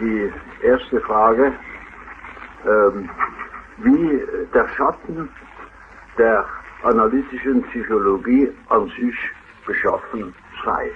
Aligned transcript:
Die 0.00 0.32
erste 0.62 1.00
Frage, 1.00 1.52
ähm, 2.66 3.08
wie 3.78 4.22
der 4.52 4.68
Schatten 4.68 5.28
der 6.16 6.44
analytischen 6.82 7.62
Psychologie 7.64 8.52
an 8.68 8.86
sich 9.00 9.16
beschaffen 9.66 10.34
sei. 10.64 10.90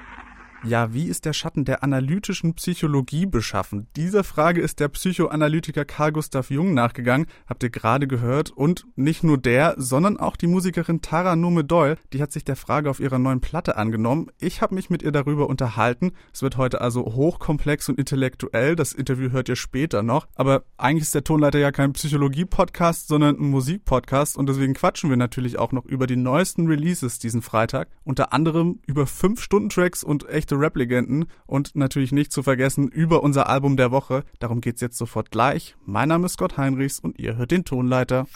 Ja, 0.64 0.94
wie 0.94 1.08
ist 1.08 1.24
der 1.24 1.32
Schatten 1.32 1.64
der 1.64 1.82
analytischen 1.82 2.54
Psychologie 2.54 3.26
beschaffen? 3.26 3.88
Dieser 3.96 4.22
Frage 4.22 4.60
ist 4.60 4.78
der 4.78 4.86
Psychoanalytiker 4.86 5.84
Carl 5.84 6.12
Gustav 6.12 6.50
Jung 6.50 6.72
nachgegangen, 6.72 7.26
habt 7.48 7.64
ihr 7.64 7.70
gerade 7.70 8.06
gehört. 8.06 8.50
Und 8.50 8.86
nicht 8.94 9.24
nur 9.24 9.38
der, 9.38 9.74
sondern 9.76 10.18
auch 10.18 10.36
die 10.36 10.46
Musikerin 10.46 11.00
Tara 11.00 11.34
Nume 11.34 11.64
Doyle, 11.64 11.96
die 12.12 12.22
hat 12.22 12.30
sich 12.30 12.44
der 12.44 12.54
Frage 12.54 12.90
auf 12.90 13.00
ihrer 13.00 13.18
neuen 13.18 13.40
Platte 13.40 13.76
angenommen. 13.76 14.28
Ich 14.38 14.62
habe 14.62 14.76
mich 14.76 14.88
mit 14.88 15.02
ihr 15.02 15.10
darüber 15.10 15.48
unterhalten. 15.48 16.12
Es 16.32 16.42
wird 16.42 16.56
heute 16.56 16.80
also 16.80 17.06
hochkomplex 17.06 17.88
und 17.88 17.98
intellektuell. 17.98 18.76
Das 18.76 18.92
Interview 18.92 19.32
hört 19.32 19.48
ihr 19.48 19.56
später 19.56 20.04
noch. 20.04 20.28
Aber 20.36 20.62
eigentlich 20.76 21.02
ist 21.02 21.14
der 21.16 21.24
Tonleiter 21.24 21.58
ja 21.58 21.72
kein 21.72 21.92
Psychologie-Podcast, 21.92 23.08
sondern 23.08 23.36
ein 23.36 23.50
Musik-Podcast. 23.50 24.36
Und 24.36 24.48
deswegen 24.48 24.74
quatschen 24.74 25.10
wir 25.10 25.16
natürlich 25.16 25.58
auch 25.58 25.72
noch 25.72 25.86
über 25.86 26.06
die 26.06 26.16
neuesten 26.16 26.68
Releases 26.68 27.18
diesen 27.18 27.42
Freitag. 27.42 27.88
Unter 28.04 28.32
anderem 28.32 28.78
über 28.86 29.04
5-Stunden-Tracks 29.04 30.04
und 30.04 30.28
echte 30.28 30.51
echte 30.52 30.58
Rap-Legenden 30.58 31.26
und 31.46 31.74
natürlich 31.74 32.12
nicht 32.12 32.32
zu 32.32 32.42
vergessen 32.42 32.88
über 32.88 33.22
unser 33.22 33.48
Album 33.48 33.76
der 33.76 33.90
Woche. 33.90 34.24
Darum 34.38 34.60
geht's 34.60 34.80
jetzt 34.80 34.98
sofort 34.98 35.30
gleich. 35.30 35.76
Mein 35.86 36.08
Name 36.08 36.26
ist 36.26 36.34
Scott 36.34 36.58
Heinrichs 36.58 37.00
und 37.00 37.18
ihr 37.18 37.36
hört 37.36 37.50
den 37.50 37.64
Tonleiter. 37.64 38.26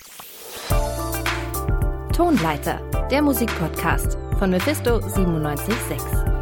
Tonleiter, 2.15 2.80
der 3.11 3.23
Musikpodcast 3.23 4.16
von 4.39 4.51
Mephisto 4.51 5.01
976. 5.01 6.35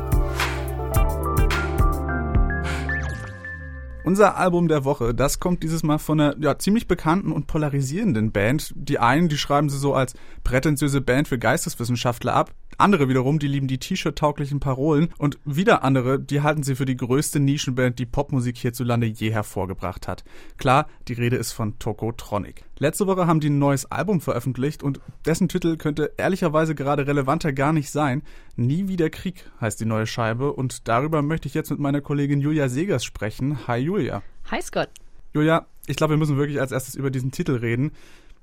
Unser 4.05 4.37
Album 4.37 4.69
der 4.69 4.85
Woche, 4.85 5.15
das 5.15 5.41
kommt 5.41 5.63
dieses 5.63 5.83
Mal 5.83 5.97
von 5.97 6.21
einer 6.21 6.37
ja, 6.39 6.59
ziemlich 6.59 6.87
bekannten 6.87 7.33
und 7.33 7.47
polarisierenden 7.47 8.33
Band. 8.33 8.75
Die 8.77 8.99
einen, 8.99 9.31
die 9.31 9.39
schreiben 9.39 9.71
sie 9.71 9.79
so 9.79 9.95
als 9.95 10.13
prätentiöse 10.45 11.01
Band 11.01 11.27
für 11.27 11.39
Geisteswissenschaftler 11.39 12.35
ab. 12.35 12.53
Andere 12.77 13.09
wiederum, 13.09 13.39
die 13.39 13.47
lieben 13.47 13.67
die 13.67 13.79
T-Shirt-tauglichen 13.79 14.61
Parolen 14.61 15.09
und 15.17 15.39
wieder 15.47 15.85
andere, 15.85 16.21
die 16.21 16.43
halten 16.43 16.63
sie 16.63 16.75
für 16.75 16.85
die 16.85 16.99
größte 16.99 17.41
Nischenband, 17.41 17.99
die 17.99 18.05
Popmusik 18.05 18.59
hierzulande 18.59 19.07
je 19.07 19.33
hervorgebracht 19.33 20.07
hat. 20.07 20.23
Klar, 20.59 20.87
die 21.09 21.15
Rede 21.15 21.37
ist 21.37 21.53
von 21.53 21.79
Tokotronic. 21.79 22.65
Letzte 22.79 23.07
Woche 23.07 23.29
haben 23.29 23.39
die 23.39 23.51
ein 23.51 23.61
neues 23.61 23.89
Album 23.93 24.21
veröffentlicht 24.21 24.83
und 24.83 25.01
dessen 25.25 25.49
Titel 25.49 25.77
könnte 25.77 26.13
ehrlicherweise 26.17 26.75
gerade 26.75 27.07
relevanter 27.07 27.53
gar 27.53 27.73
nicht 27.73 27.89
sein. 27.89 28.23
Nie 28.57 28.89
wieder 28.89 29.11
Krieg 29.11 29.49
heißt 29.61 29.81
die 29.81 29.85
neue 29.85 30.09
Scheibe 30.09 30.53
und 30.53 30.89
darüber 30.89 31.23
möchte 31.23 31.47
ich 31.47 31.55
jetzt 31.55 31.71
mit 31.71 31.79
meiner 31.79 32.01
Kollegin 32.01 32.41
Julia 32.41 32.69
Segers 32.69 33.05
sprechen. 33.05 33.69
Hi 33.69 33.79
Julia. 33.79 34.23
Hi 34.51 34.61
Scott. 34.61 34.89
Julia, 35.33 35.67
ich 35.87 35.95
glaube, 35.95 36.15
wir 36.15 36.19
müssen 36.19 36.37
wirklich 36.37 36.61
als 36.61 36.73
erstes 36.73 36.97
über 36.97 37.13
diesen 37.13 37.31
Titel 37.31 37.53
reden. 37.53 37.93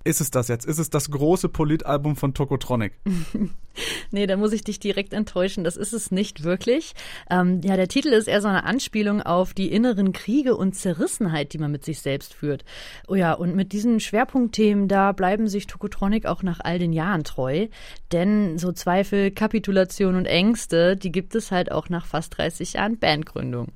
Ist 0.04 0.22
es 0.22 0.32
das 0.32 0.48
jetzt? 0.48 0.66
Ist 0.66 0.80
es 0.80 0.90
das 0.90 1.12
große 1.12 1.50
Politalbum 1.50 2.16
von 2.16 2.34
Tokotronic? 2.34 2.94
nee, 4.12 4.26
da 4.26 4.36
muss 4.36 4.52
ich 4.52 4.64
dich 4.64 4.80
direkt 4.80 5.14
enttäuschen. 5.14 5.64
Das 5.64 5.78
ist 5.78 5.94
es 5.94 6.12
nicht 6.12 6.44
wirklich. 6.44 6.94
Ähm, 7.30 7.62
ja, 7.64 7.76
der 7.76 7.88
Titel 7.88 8.10
ist 8.10 8.28
eher 8.28 8.42
so 8.42 8.48
eine 8.48 8.64
Anspielung 8.64 9.22
auf 9.22 9.54
die 9.54 9.72
inneren 9.72 10.12
Kriege 10.12 10.56
und 10.56 10.74
Zerrissenheit, 10.74 11.54
die 11.54 11.60
man 11.60 11.72
mit 11.72 11.86
sich 11.86 12.02
selbst 12.02 12.34
führt. 12.34 12.66
Oh 13.08 13.16
ja, 13.16 13.34
und 13.34 13.56
mit 13.56 13.74
diesen 13.74 14.00
Schwerpunktthemen, 14.00 14.88
da 14.88 15.12
bleiben 15.12 15.48
sich 15.48 15.68
Tokotronic 15.68 16.26
auch 16.26 16.42
nach 16.42 16.60
all 16.64 16.80
den 16.80 16.94
Jahren 16.94 17.24
treu. 17.24 17.68
Denn 18.12 18.58
so 18.58 18.72
Zweifel, 18.72 19.32
Kapitulation 19.32 20.16
und 20.16 20.26
Ängste, 20.26 20.98
die 20.98 21.12
gibt 21.12 21.36
es 21.36 21.52
halt 21.52 21.72
auch 21.72 21.90
nach 21.90 22.06
fast 22.06 22.38
30 22.38 22.74
Jahren 22.74 22.98
Bandgründung. 22.98 23.68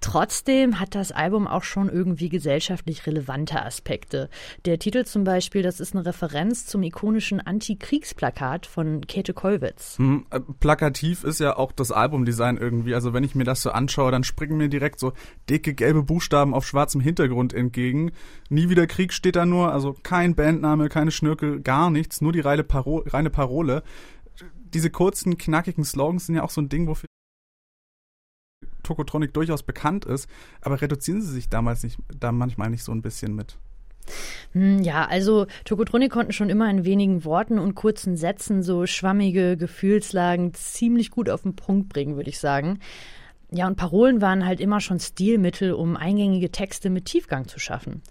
Trotzdem 0.00 0.80
hat 0.80 0.94
das 0.94 1.12
Album 1.12 1.46
auch 1.46 1.62
schon 1.62 1.88
irgendwie 1.88 2.28
gesellschaftlich 2.28 3.06
relevante 3.06 3.64
Aspekte. 3.64 4.28
Der 4.64 4.78
Titel 4.78 5.04
zum 5.04 5.24
Beispiel, 5.24 5.62
das 5.62 5.80
ist 5.80 5.94
eine 5.94 6.06
Referenz 6.06 6.66
zum 6.66 6.82
ikonischen 6.82 7.40
Antikriegsplakat 7.40 8.66
von 8.66 9.00
Käthe 9.06 9.34
Kollwitz. 9.34 9.98
Hm, 9.98 10.26
äh, 10.30 10.40
plakativ 10.60 11.24
ist 11.24 11.40
ja 11.40 11.56
auch 11.56 11.72
das 11.72 11.92
Albumdesign 11.92 12.56
irgendwie. 12.56 12.94
Also 12.94 13.12
wenn 13.12 13.24
ich 13.24 13.34
mir 13.34 13.44
das 13.44 13.62
so 13.62 13.70
anschaue, 13.70 14.10
dann 14.10 14.24
springen 14.24 14.56
mir 14.56 14.68
direkt 14.68 15.00
so 15.00 15.12
dicke 15.50 15.74
gelbe 15.74 16.02
Buchstaben 16.02 16.54
auf 16.54 16.66
schwarzem 16.66 17.00
Hintergrund 17.00 17.52
entgegen. 17.52 18.12
Nie 18.48 18.68
wieder 18.68 18.86
Krieg 18.86 19.12
steht 19.12 19.36
da 19.36 19.46
nur, 19.46 19.72
also 19.72 19.94
kein 20.02 20.34
Bandname, 20.34 20.88
keine 20.88 21.10
Schnörkel, 21.10 21.60
gar 21.60 21.90
nichts, 21.90 22.20
nur 22.20 22.32
die 22.32 22.40
reine, 22.40 22.64
Paro 22.64 23.04
reine 23.06 23.30
Parole 23.30 23.82
diese 24.74 24.90
kurzen, 24.90 25.38
knackigen 25.38 25.84
Slogans 25.84 26.26
sind 26.26 26.36
ja 26.36 26.42
auch 26.42 26.50
so 26.50 26.60
ein 26.60 26.68
Ding, 26.68 26.86
wofür 26.86 27.08
Tokotronic 28.88 29.34
durchaus 29.34 29.62
bekannt 29.62 30.06
ist, 30.06 30.28
aber 30.62 30.80
reduzieren 30.80 31.20
sie 31.20 31.30
sich 31.30 31.48
damals 31.48 31.82
nicht, 31.82 31.98
da 32.18 32.32
manchmal 32.32 32.70
nicht 32.70 32.82
so 32.82 32.92
ein 32.92 33.02
bisschen 33.02 33.34
mit? 33.34 33.56
Hm, 34.52 34.82
ja, 34.82 35.06
also 35.06 35.46
Tokotronic 35.64 36.10
konnten 36.10 36.32
schon 36.32 36.48
immer 36.48 36.70
in 36.70 36.86
wenigen 36.86 37.24
Worten 37.24 37.58
und 37.58 37.74
kurzen 37.74 38.16
Sätzen 38.16 38.62
so 38.62 38.86
schwammige 38.86 39.58
Gefühlslagen 39.58 40.54
ziemlich 40.54 41.10
gut 41.10 41.28
auf 41.28 41.42
den 41.42 41.54
Punkt 41.54 41.90
bringen, 41.90 42.16
würde 42.16 42.30
ich 42.30 42.38
sagen. 42.38 42.78
Ja, 43.50 43.66
und 43.66 43.76
Parolen 43.76 44.20
waren 44.20 44.44
halt 44.44 44.60
immer 44.60 44.78
schon 44.80 45.00
Stilmittel, 45.00 45.72
um 45.72 45.96
eingängige 45.96 46.50
Texte 46.50 46.90
mit 46.90 47.06
Tiefgang 47.06 47.48
zu 47.48 47.58
schaffen. 47.58 48.02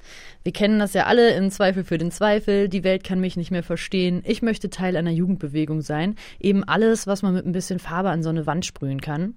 Wir 0.43 0.51
kennen 0.51 0.79
das 0.79 0.93
ja 0.93 1.05
alle 1.05 1.35
in 1.35 1.51
Zweifel 1.51 1.83
für 1.83 1.99
den 1.99 2.09
Zweifel, 2.09 2.69
die 2.69 2.83
Welt 2.83 3.03
kann 3.03 3.19
mich 3.19 3.37
nicht 3.37 3.51
mehr 3.51 3.61
verstehen, 3.61 4.23
ich 4.25 4.41
möchte 4.41 4.71
Teil 4.71 4.97
einer 4.97 5.11
Jugendbewegung 5.11 5.81
sein, 5.81 6.15
eben 6.39 6.63
alles, 6.63 7.05
was 7.05 7.21
man 7.21 7.35
mit 7.35 7.45
ein 7.45 7.51
bisschen 7.51 7.77
Farbe 7.77 8.09
an 8.09 8.23
so 8.23 8.29
eine 8.29 8.47
Wand 8.47 8.65
sprühen 8.65 8.99
kann. 8.99 9.35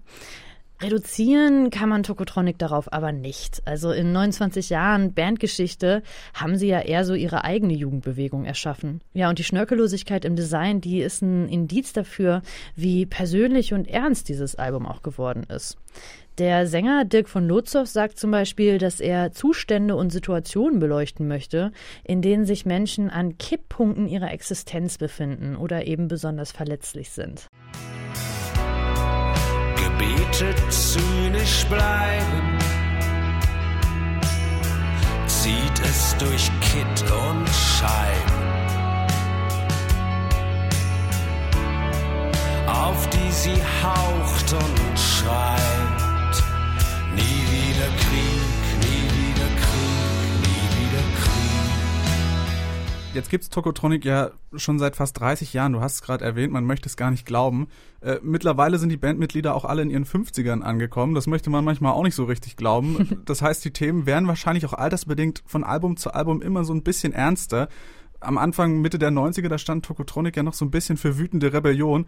Reduzieren 0.82 1.68
kann 1.68 1.90
man 1.90 2.02
Tokotronic 2.02 2.58
darauf 2.58 2.90
aber 2.90 3.12
nicht. 3.12 3.60
Also 3.66 3.92
in 3.92 4.12
29 4.12 4.70
Jahren 4.70 5.12
Bandgeschichte 5.12 6.02
haben 6.32 6.56
sie 6.56 6.68
ja 6.68 6.80
eher 6.80 7.04
so 7.04 7.12
ihre 7.12 7.44
eigene 7.44 7.74
Jugendbewegung 7.74 8.46
erschaffen. 8.46 9.02
Ja, 9.12 9.28
und 9.28 9.38
die 9.38 9.44
Schnörkellosigkeit 9.44 10.24
im 10.24 10.36
Design, 10.36 10.80
die 10.80 11.00
ist 11.00 11.20
ein 11.20 11.48
Indiz 11.48 11.92
dafür, 11.92 12.40
wie 12.76 13.04
persönlich 13.04 13.74
und 13.74 13.88
ernst 13.88 14.30
dieses 14.30 14.54
Album 14.54 14.86
auch 14.86 15.02
geworden 15.02 15.44
ist. 15.54 15.76
Der 16.38 16.66
Sänger 16.66 17.04
Dirk 17.04 17.28
von 17.28 17.46
Lotzow 17.46 17.86
sagt 17.86 18.18
zum 18.18 18.30
Beispiel, 18.30 18.78
dass 18.78 19.00
er 19.00 19.32
Zustände 19.32 19.96
und 19.96 20.08
Situationen 20.08 20.78
beleuchten 20.78 21.28
möchte, 21.28 21.72
in 22.04 22.22
denen 22.22 22.46
sich 22.46 22.64
Menschen 22.64 23.10
an 23.10 23.36
Kipppunkten 23.36 24.08
ihrer 24.08 24.32
Existenz 24.32 24.96
befinden 24.96 25.56
oder 25.56 25.86
eben 25.86 26.08
besonders 26.08 26.52
verletzlich 26.52 27.10
sind 27.10 27.50
betet 30.40 30.72
zynisch 30.72 31.66
bleiben, 31.66 32.58
zieht 35.26 35.78
es 35.84 36.16
durch 36.18 36.50
Kitt 36.60 37.10
und 37.10 37.46
Scheiben. 37.48 38.40
Auf 42.66 43.08
die 43.10 43.32
sie 43.32 43.62
haucht 43.82 44.52
und 44.52 44.98
schreit, 44.98 46.42
nie 47.14 47.42
wieder 47.50 47.88
Krieg, 47.98 48.49
Jetzt 53.12 53.28
gibt's 53.28 53.48
Tokotronic 53.48 54.04
ja 54.04 54.30
schon 54.54 54.78
seit 54.78 54.94
fast 54.94 55.18
30 55.18 55.52
Jahren. 55.52 55.72
Du 55.72 55.80
hast 55.80 55.94
es 55.94 56.02
gerade 56.02 56.24
erwähnt, 56.24 56.52
man 56.52 56.64
möchte 56.64 56.88
es 56.88 56.96
gar 56.96 57.10
nicht 57.10 57.26
glauben. 57.26 57.66
Äh, 58.00 58.18
mittlerweile 58.22 58.78
sind 58.78 58.88
die 58.90 58.96
Bandmitglieder 58.96 59.52
auch 59.52 59.64
alle 59.64 59.82
in 59.82 59.90
ihren 59.90 60.04
50ern 60.04 60.60
angekommen. 60.60 61.16
Das 61.16 61.26
möchte 61.26 61.50
man 61.50 61.64
manchmal 61.64 61.92
auch 61.92 62.04
nicht 62.04 62.14
so 62.14 62.24
richtig 62.24 62.56
glauben. 62.56 63.20
Das 63.24 63.42
heißt, 63.42 63.64
die 63.64 63.72
Themen 63.72 64.06
werden 64.06 64.28
wahrscheinlich 64.28 64.64
auch 64.66 64.72
altersbedingt 64.72 65.42
von 65.46 65.64
Album 65.64 65.96
zu 65.96 66.12
Album 66.14 66.40
immer 66.40 66.64
so 66.64 66.72
ein 66.72 66.82
bisschen 66.82 67.12
ernster. 67.12 67.68
Am 68.20 68.38
Anfang, 68.38 68.80
Mitte 68.80 68.98
der 68.98 69.10
90er, 69.10 69.48
da 69.48 69.58
stand 69.58 69.84
Tokotronic 69.84 70.36
ja 70.36 70.42
noch 70.42 70.54
so 70.54 70.64
ein 70.64 70.70
bisschen 70.70 70.96
für 70.96 71.18
wütende 71.18 71.52
Rebellion. 71.52 72.06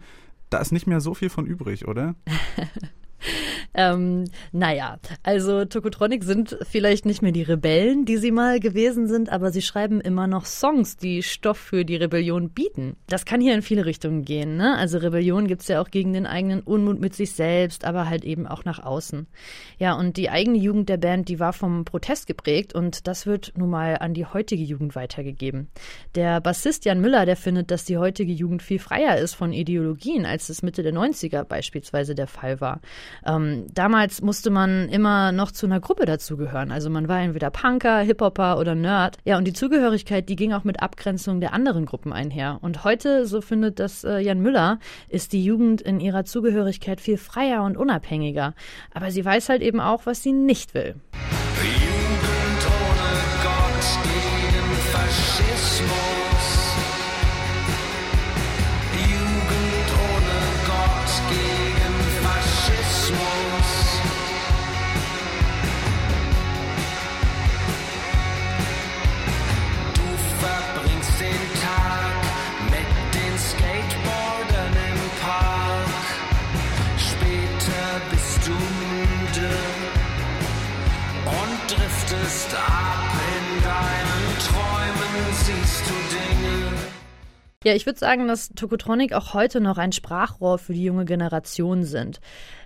Da 0.49 0.59
ist 0.59 0.71
nicht 0.71 0.87
mehr 0.87 1.01
so 1.01 1.13
viel 1.13 1.29
von 1.29 1.45
übrig, 1.45 1.87
oder? 1.87 2.15
Ähm, 3.75 4.25
naja, 4.51 4.99
also 5.23 5.65
Tokotronic 5.65 6.23
sind 6.23 6.59
vielleicht 6.61 7.07
nicht 7.07 7.23
mehr 7.23 7.31
die 7.31 7.41
Rebellen, 7.41 8.05
die 8.05 8.17
sie 8.17 8.29
mal 8.29 8.59
gewesen 8.59 9.07
sind, 9.07 9.31
aber 9.31 9.51
sie 9.51 9.63
schreiben 9.63 9.99
immer 9.99 10.27
noch 10.27 10.45
Songs, 10.45 10.95
die 10.95 11.23
Stoff 11.23 11.57
für 11.57 11.83
die 11.83 11.95
Rebellion 11.95 12.51
bieten. 12.51 12.97
Das 13.07 13.25
kann 13.25 13.41
hier 13.41 13.55
in 13.55 13.63
viele 13.63 13.87
Richtungen 13.87 14.25
gehen. 14.25 14.57
Ne? 14.57 14.77
Also 14.77 14.99
Rebellion 14.99 15.47
gibt's 15.47 15.67
ja 15.69 15.81
auch 15.81 15.89
gegen 15.89 16.13
den 16.13 16.27
eigenen 16.27 16.61
Unmut 16.61 16.99
mit 16.99 17.15
sich 17.15 17.31
selbst, 17.31 17.83
aber 17.83 18.07
halt 18.07 18.23
eben 18.23 18.45
auch 18.45 18.63
nach 18.63 18.77
außen. 18.77 19.25
Ja, 19.79 19.93
und 19.93 20.17
die 20.17 20.29
eigene 20.29 20.59
Jugend 20.59 20.89
der 20.89 20.97
Band, 20.97 21.27
die 21.29 21.39
war 21.39 21.53
vom 21.53 21.83
Protest 21.83 22.27
geprägt 22.27 22.75
und 22.75 23.07
das 23.07 23.25
wird 23.25 23.53
nun 23.55 23.71
mal 23.71 23.97
an 23.97 24.13
die 24.13 24.25
heutige 24.27 24.63
Jugend 24.63 24.95
weitergegeben. 24.95 25.69
Der 26.13 26.41
Bassist 26.41 26.85
Jan 26.85 27.01
Müller, 27.01 27.25
der 27.25 27.37
findet, 27.37 27.71
dass 27.71 27.85
die 27.85 27.97
heutige 27.97 28.33
Jugend 28.33 28.61
viel 28.61 28.79
freier 28.79 29.17
ist 29.17 29.33
von 29.33 29.51
Ideologien, 29.51 30.25
als 30.25 30.49
es 30.49 30.61
Mitte 30.61 30.83
der 30.83 30.93
90er 30.93 31.43
beispielsweise 31.43 32.13
der 32.13 32.27
Fall 32.27 32.61
war. 32.61 32.79
Ähm, 33.25 33.67
damals 33.73 34.21
musste 34.21 34.49
man 34.49 34.89
immer 34.89 35.31
noch 35.31 35.51
zu 35.51 35.65
einer 35.65 35.79
Gruppe 35.79 36.05
dazugehören. 36.05 36.71
Also 36.71 36.89
man 36.89 37.07
war 37.07 37.19
entweder 37.21 37.49
Punker, 37.49 37.99
Hip-Hopper 37.99 38.57
oder 38.57 38.75
Nerd. 38.75 39.17
Ja, 39.25 39.37
und 39.37 39.45
die 39.45 39.53
Zugehörigkeit, 39.53 40.29
die 40.29 40.35
ging 40.35 40.53
auch 40.53 40.63
mit 40.63 40.81
Abgrenzung 40.81 41.39
der 41.39 41.53
anderen 41.53 41.85
Gruppen 41.85 42.13
einher. 42.13 42.59
Und 42.61 42.83
heute, 42.83 43.25
so 43.25 43.41
findet 43.41 43.79
das 43.79 44.03
äh, 44.03 44.19
Jan 44.19 44.39
Müller, 44.39 44.79
ist 45.09 45.33
die 45.33 45.43
Jugend 45.43 45.81
in 45.81 45.99
ihrer 45.99 46.25
Zugehörigkeit 46.25 47.01
viel 47.01 47.17
freier 47.17 47.63
und 47.63 47.77
unabhängiger. 47.77 48.53
Aber 48.93 49.11
sie 49.11 49.23
weiß 49.23 49.49
halt 49.49 49.61
eben 49.61 49.79
auch, 49.79 50.05
was 50.05 50.23
sie 50.23 50.33
nicht 50.33 50.73
will. 50.73 50.95
Driftest 82.23 82.55
ab. 82.55 83.13
In 83.37 83.63
deinen 83.63 84.39
Träumen 84.39 85.33
siehst 85.33 85.83
du 85.87 85.93
Dinge. 86.15 86.71
Ja, 87.65 87.73
ich 87.73 87.85
würde 87.85 87.99
sagen, 87.99 88.27
dass 88.27 88.49
Tokotronic 88.49 89.13
auch 89.13 89.33
heute 89.33 89.61
noch 89.61 89.77
ein 89.77 89.93
Sprachrohr 89.93 90.57
für 90.57 90.73
die 90.73 90.83
junge 90.83 91.05
Generation 91.05 91.83
sind. 91.83 92.19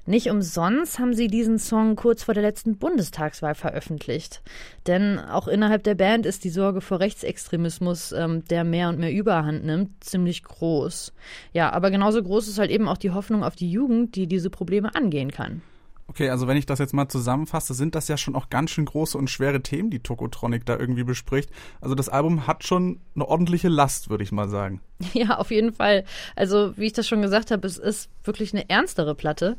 Nicht 0.06 0.30
umsonst 0.30 1.00
haben 1.00 1.13
sie 1.13 1.27
diesen 1.27 1.59
Song 1.59 1.95
kurz 1.95 2.24
vor 2.24 2.33
der 2.33 2.42
letzten 2.42 2.77
Bundestagswahl 2.77 3.56
veröffentlicht. 3.56 4.42
Denn 4.88 5.19
auch 5.19 5.48
innerhalb 5.48 5.83
der 5.83 5.95
Band 5.95 6.25
ist 6.25 6.44
die 6.44 6.50
Sorge 6.50 6.81
vor 6.81 7.00
Rechtsextremismus, 7.00 8.12
ähm, 8.13 8.44
der 8.45 8.63
mehr 8.63 8.89
und 8.89 9.00
mehr 9.00 9.12
Überhand 9.12 9.65
nimmt, 9.65 10.04
ziemlich 10.04 10.44
groß. 10.44 11.13
Ja, 11.54 11.71
aber 11.71 11.92
genauso 11.92 12.24
groß 12.24 12.48
ist 12.48 12.57
halt 12.57 12.71
eben 12.71 12.88
auch 12.88 12.98
die 12.98 13.12
Hoffnung 13.12 13.44
auf 13.44 13.56
die 13.56 13.69
Jugend, 13.69 14.15
die 14.15 14.27
diese 14.27 14.50
Probleme 14.50 14.95
angehen 14.95 15.31
kann. 15.31 15.62
Okay, 16.09 16.30
also 16.30 16.48
wenn 16.48 16.57
ich 16.57 16.65
das 16.65 16.80
jetzt 16.80 16.94
mal 16.94 17.09
zusammenfasse, 17.09 17.74
sind 17.74 17.94
das 17.94 18.07
ja 18.07 18.15
schon 18.15 18.36
auch 18.36 18.50
ganz 18.50 18.71
schön 18.71 18.86
große 18.86 19.18
und 19.18 19.30
schwere 19.30 19.62
Themen, 19.62 19.89
die 19.89 20.00
Tokotronic 20.00 20.65
da 20.65 20.77
irgendwie 20.77 21.04
bespricht. 21.04 21.50
Also 21.81 21.95
das 21.95 22.07
Album 22.07 22.48
hat 22.48 22.63
schon 22.63 23.01
eine 23.13 23.27
ordentliche 23.27 23.68
Last, 23.68 24.09
würde 24.09 24.24
ich 24.24 24.31
mal 24.31 24.50
sagen. 24.50 24.81
Ja, 25.13 25.38
auf 25.38 25.51
jeden 25.51 25.74
Fall. 25.74 26.06
Also, 26.36 26.75
wie 26.75 26.86
ich 26.86 26.94
das 26.94 27.07
schon 27.07 27.21
gesagt 27.21 27.51
habe, 27.51 27.68
es 27.68 27.77
ist 27.77 28.09
wirklich 28.24 28.54
eine 28.54 28.69
ernstere 28.69 29.13
Platte. 29.13 29.57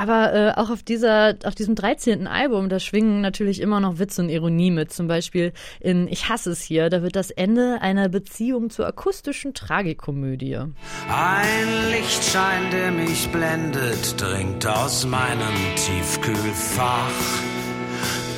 Aber 0.00 0.32
äh, 0.32 0.52
auch 0.58 0.70
auf 0.70 0.82
dieser, 0.82 1.34
auf 1.44 1.54
diesem 1.54 1.74
13. 1.74 2.26
Album, 2.26 2.70
da 2.70 2.80
schwingen 2.80 3.20
natürlich 3.20 3.60
immer 3.60 3.80
noch 3.80 3.98
Witz 3.98 4.18
und 4.18 4.30
Ironie 4.30 4.70
mit. 4.70 4.94
Zum 4.94 5.08
Beispiel 5.08 5.52
in 5.78 6.08
Ich 6.08 6.30
hasse 6.30 6.52
es 6.52 6.62
hier, 6.62 6.88
da 6.88 7.02
wird 7.02 7.16
das 7.16 7.30
Ende 7.30 7.82
einer 7.82 8.08
Beziehung 8.08 8.70
zur 8.70 8.86
akustischen 8.86 9.52
Tragikomödie. 9.52 10.56
Ein 10.56 11.90
Lichtschein, 11.90 12.70
der 12.72 12.92
mich 12.92 13.28
blendet, 13.28 14.18
dringt 14.18 14.66
aus 14.66 15.04
meinem 15.04 15.54
Tiefkühlfach. 15.76 17.12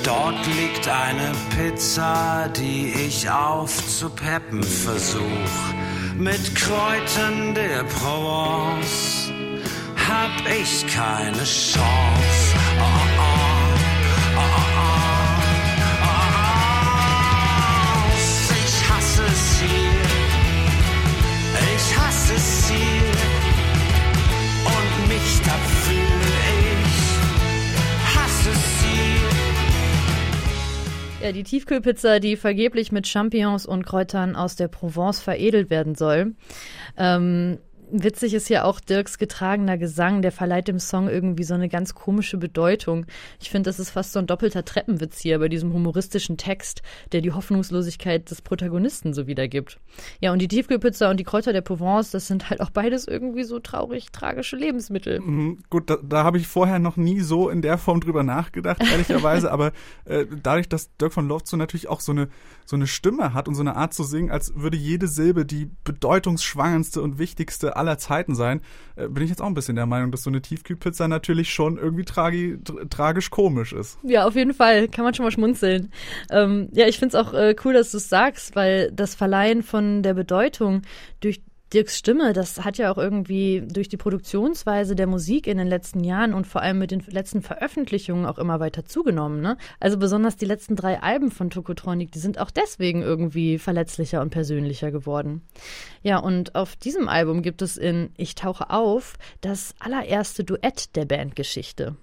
Dort 0.02 0.44
liegt 0.60 0.88
eine 0.88 1.30
Pizza, 1.56 2.50
die 2.56 2.92
ich 3.06 3.30
aufzupeppen 3.30 4.64
versuch. 4.64 5.22
Mit 6.18 6.56
Kräutern 6.56 7.54
der 7.54 7.84
Provence 7.84 9.21
hab 10.12 10.46
ich 10.46 10.86
keine 10.86 11.44
Chance. 11.44 12.54
Oh, 12.78 12.84
oh, 13.18 13.72
oh. 14.36 14.52
Ich 18.64 18.74
hasse 18.90 19.22
es 19.24 19.60
hier. 19.60 20.02
Ich 21.76 21.86
hasse 21.98 22.34
es 22.34 22.68
hier 22.68 23.08
und 24.66 25.08
mich 25.08 25.30
dafür. 25.44 26.20
Ich 26.84 27.02
hasse 28.14 28.50
es 28.50 28.66
hier. 28.84 29.32
Ja, 31.26 31.32
die 31.32 31.44
Tiefkühlpizza, 31.44 32.18
die 32.18 32.36
vergeblich 32.36 32.92
mit 32.92 33.06
Champignons 33.06 33.64
und 33.64 33.86
Kräutern 33.86 34.36
aus 34.36 34.56
der 34.56 34.68
Provence 34.68 35.20
veredelt 35.20 35.70
werden 35.70 35.94
soll. 35.94 36.34
Ähm, 36.98 37.58
Witzig 37.94 38.32
ist 38.32 38.48
ja 38.48 38.64
auch 38.64 38.80
Dirks 38.80 39.18
getragener 39.18 39.76
Gesang, 39.76 40.22
der 40.22 40.32
verleiht 40.32 40.66
dem 40.66 40.78
Song 40.78 41.10
irgendwie 41.10 41.44
so 41.44 41.52
eine 41.52 41.68
ganz 41.68 41.94
komische 41.94 42.38
Bedeutung. 42.38 43.04
Ich 43.38 43.50
finde, 43.50 43.68
das 43.68 43.78
ist 43.78 43.90
fast 43.90 44.12
so 44.12 44.18
ein 44.18 44.26
doppelter 44.26 44.64
Treppenwitz 44.64 45.18
hier 45.18 45.38
bei 45.38 45.50
diesem 45.50 45.74
humoristischen 45.74 46.38
Text, 46.38 46.80
der 47.12 47.20
die 47.20 47.32
Hoffnungslosigkeit 47.32 48.30
des 48.30 48.40
Protagonisten 48.40 49.12
so 49.12 49.26
wiedergibt. 49.26 49.78
Ja, 50.20 50.32
und 50.32 50.38
die 50.38 50.48
Tiefkühlpizza 50.48 51.10
und 51.10 51.20
die 51.20 51.24
Kräuter 51.24 51.52
der 51.52 51.60
Provence, 51.60 52.10
das 52.12 52.28
sind 52.28 52.48
halt 52.48 52.62
auch 52.62 52.70
beides 52.70 53.06
irgendwie 53.06 53.44
so 53.44 53.58
traurig 53.58 54.10
tragische 54.10 54.56
Lebensmittel. 54.56 55.20
Mhm, 55.20 55.58
gut, 55.68 55.90
da, 55.90 55.98
da 56.02 56.24
habe 56.24 56.38
ich 56.38 56.48
vorher 56.48 56.78
noch 56.78 56.96
nie 56.96 57.20
so 57.20 57.50
in 57.50 57.60
der 57.60 57.76
Form 57.76 58.00
drüber 58.00 58.22
nachgedacht, 58.22 58.82
ehrlicherweise, 58.90 59.52
aber 59.52 59.72
äh, 60.06 60.24
dadurch, 60.42 60.70
dass 60.70 60.96
Dirk 60.96 61.12
von 61.12 61.28
Lofzo 61.28 61.58
natürlich 61.58 61.88
auch 61.88 62.00
so 62.00 62.12
eine, 62.12 62.28
so 62.64 62.74
eine 62.74 62.86
Stimme 62.86 63.34
hat 63.34 63.48
und 63.48 63.54
so 63.54 63.60
eine 63.60 63.76
Art 63.76 63.92
zu 63.92 64.02
singen, 64.02 64.30
als 64.30 64.54
würde 64.56 64.78
jede 64.78 65.08
Silbe 65.08 65.44
die 65.44 65.70
bedeutungsschwangendste 65.84 67.02
und 67.02 67.18
wichtigste 67.18 67.76
aller 67.82 67.98
Zeiten 67.98 68.34
sein, 68.34 68.60
äh, 68.96 69.08
bin 69.08 69.22
ich 69.24 69.30
jetzt 69.30 69.42
auch 69.42 69.46
ein 69.46 69.54
bisschen 69.54 69.76
der 69.76 69.86
Meinung, 69.86 70.10
dass 70.10 70.22
so 70.22 70.30
eine 70.30 70.40
Tiefkühlpizza 70.40 71.08
natürlich 71.08 71.52
schon 71.52 71.76
irgendwie 71.76 72.04
tragi 72.04 72.58
tra 72.64 72.84
tragisch 72.88 73.30
komisch 73.30 73.72
ist. 73.72 73.98
Ja, 74.02 74.26
auf 74.26 74.36
jeden 74.36 74.54
Fall. 74.54 74.88
Kann 74.88 75.04
man 75.04 75.14
schon 75.14 75.24
mal 75.24 75.30
schmunzeln. 75.30 75.90
Ähm, 76.30 76.68
ja, 76.72 76.86
ich 76.86 76.98
finde 76.98 77.16
es 77.16 77.26
auch 77.26 77.34
äh, 77.34 77.54
cool, 77.64 77.74
dass 77.74 77.90
du 77.90 77.98
es 77.98 78.08
sagst, 78.08 78.56
weil 78.56 78.90
das 78.92 79.14
Verleihen 79.14 79.62
von 79.62 80.02
der 80.02 80.14
Bedeutung 80.14 80.82
durch 81.20 81.42
Dirks 81.72 81.96
Stimme, 81.96 82.34
das 82.34 82.64
hat 82.64 82.76
ja 82.76 82.92
auch 82.92 82.98
irgendwie 82.98 83.62
durch 83.66 83.88
die 83.88 83.96
Produktionsweise 83.96 84.94
der 84.94 85.06
Musik 85.06 85.46
in 85.46 85.56
den 85.56 85.66
letzten 85.66 86.04
Jahren 86.04 86.34
und 86.34 86.46
vor 86.46 86.60
allem 86.60 86.78
mit 86.78 86.90
den 86.90 87.02
letzten 87.08 87.40
Veröffentlichungen 87.40 88.26
auch 88.26 88.38
immer 88.38 88.60
weiter 88.60 88.84
zugenommen. 88.84 89.40
Ne? 89.40 89.56
Also 89.80 89.96
besonders 89.96 90.36
die 90.36 90.44
letzten 90.44 90.76
drei 90.76 91.02
Alben 91.02 91.30
von 91.30 91.48
Tokotronic, 91.48 92.12
die 92.12 92.18
sind 92.18 92.38
auch 92.38 92.50
deswegen 92.50 93.02
irgendwie 93.02 93.58
verletzlicher 93.58 94.20
und 94.20 94.30
persönlicher 94.30 94.90
geworden. 94.90 95.42
Ja, 96.02 96.18
und 96.18 96.54
auf 96.54 96.76
diesem 96.76 97.08
Album 97.08 97.42
gibt 97.42 97.62
es 97.62 97.78
in 97.78 98.10
Ich 98.16 98.34
tauche 98.34 98.70
auf 98.70 99.14
das 99.40 99.74
allererste 99.78 100.44
Duett 100.44 100.94
der 100.94 101.06
Bandgeschichte. 101.06 101.96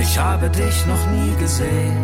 Ich 0.00 0.18
habe 0.18 0.48
dich 0.50 0.86
noch 0.86 1.10
nie 1.10 1.36
gesehen. 1.38 1.96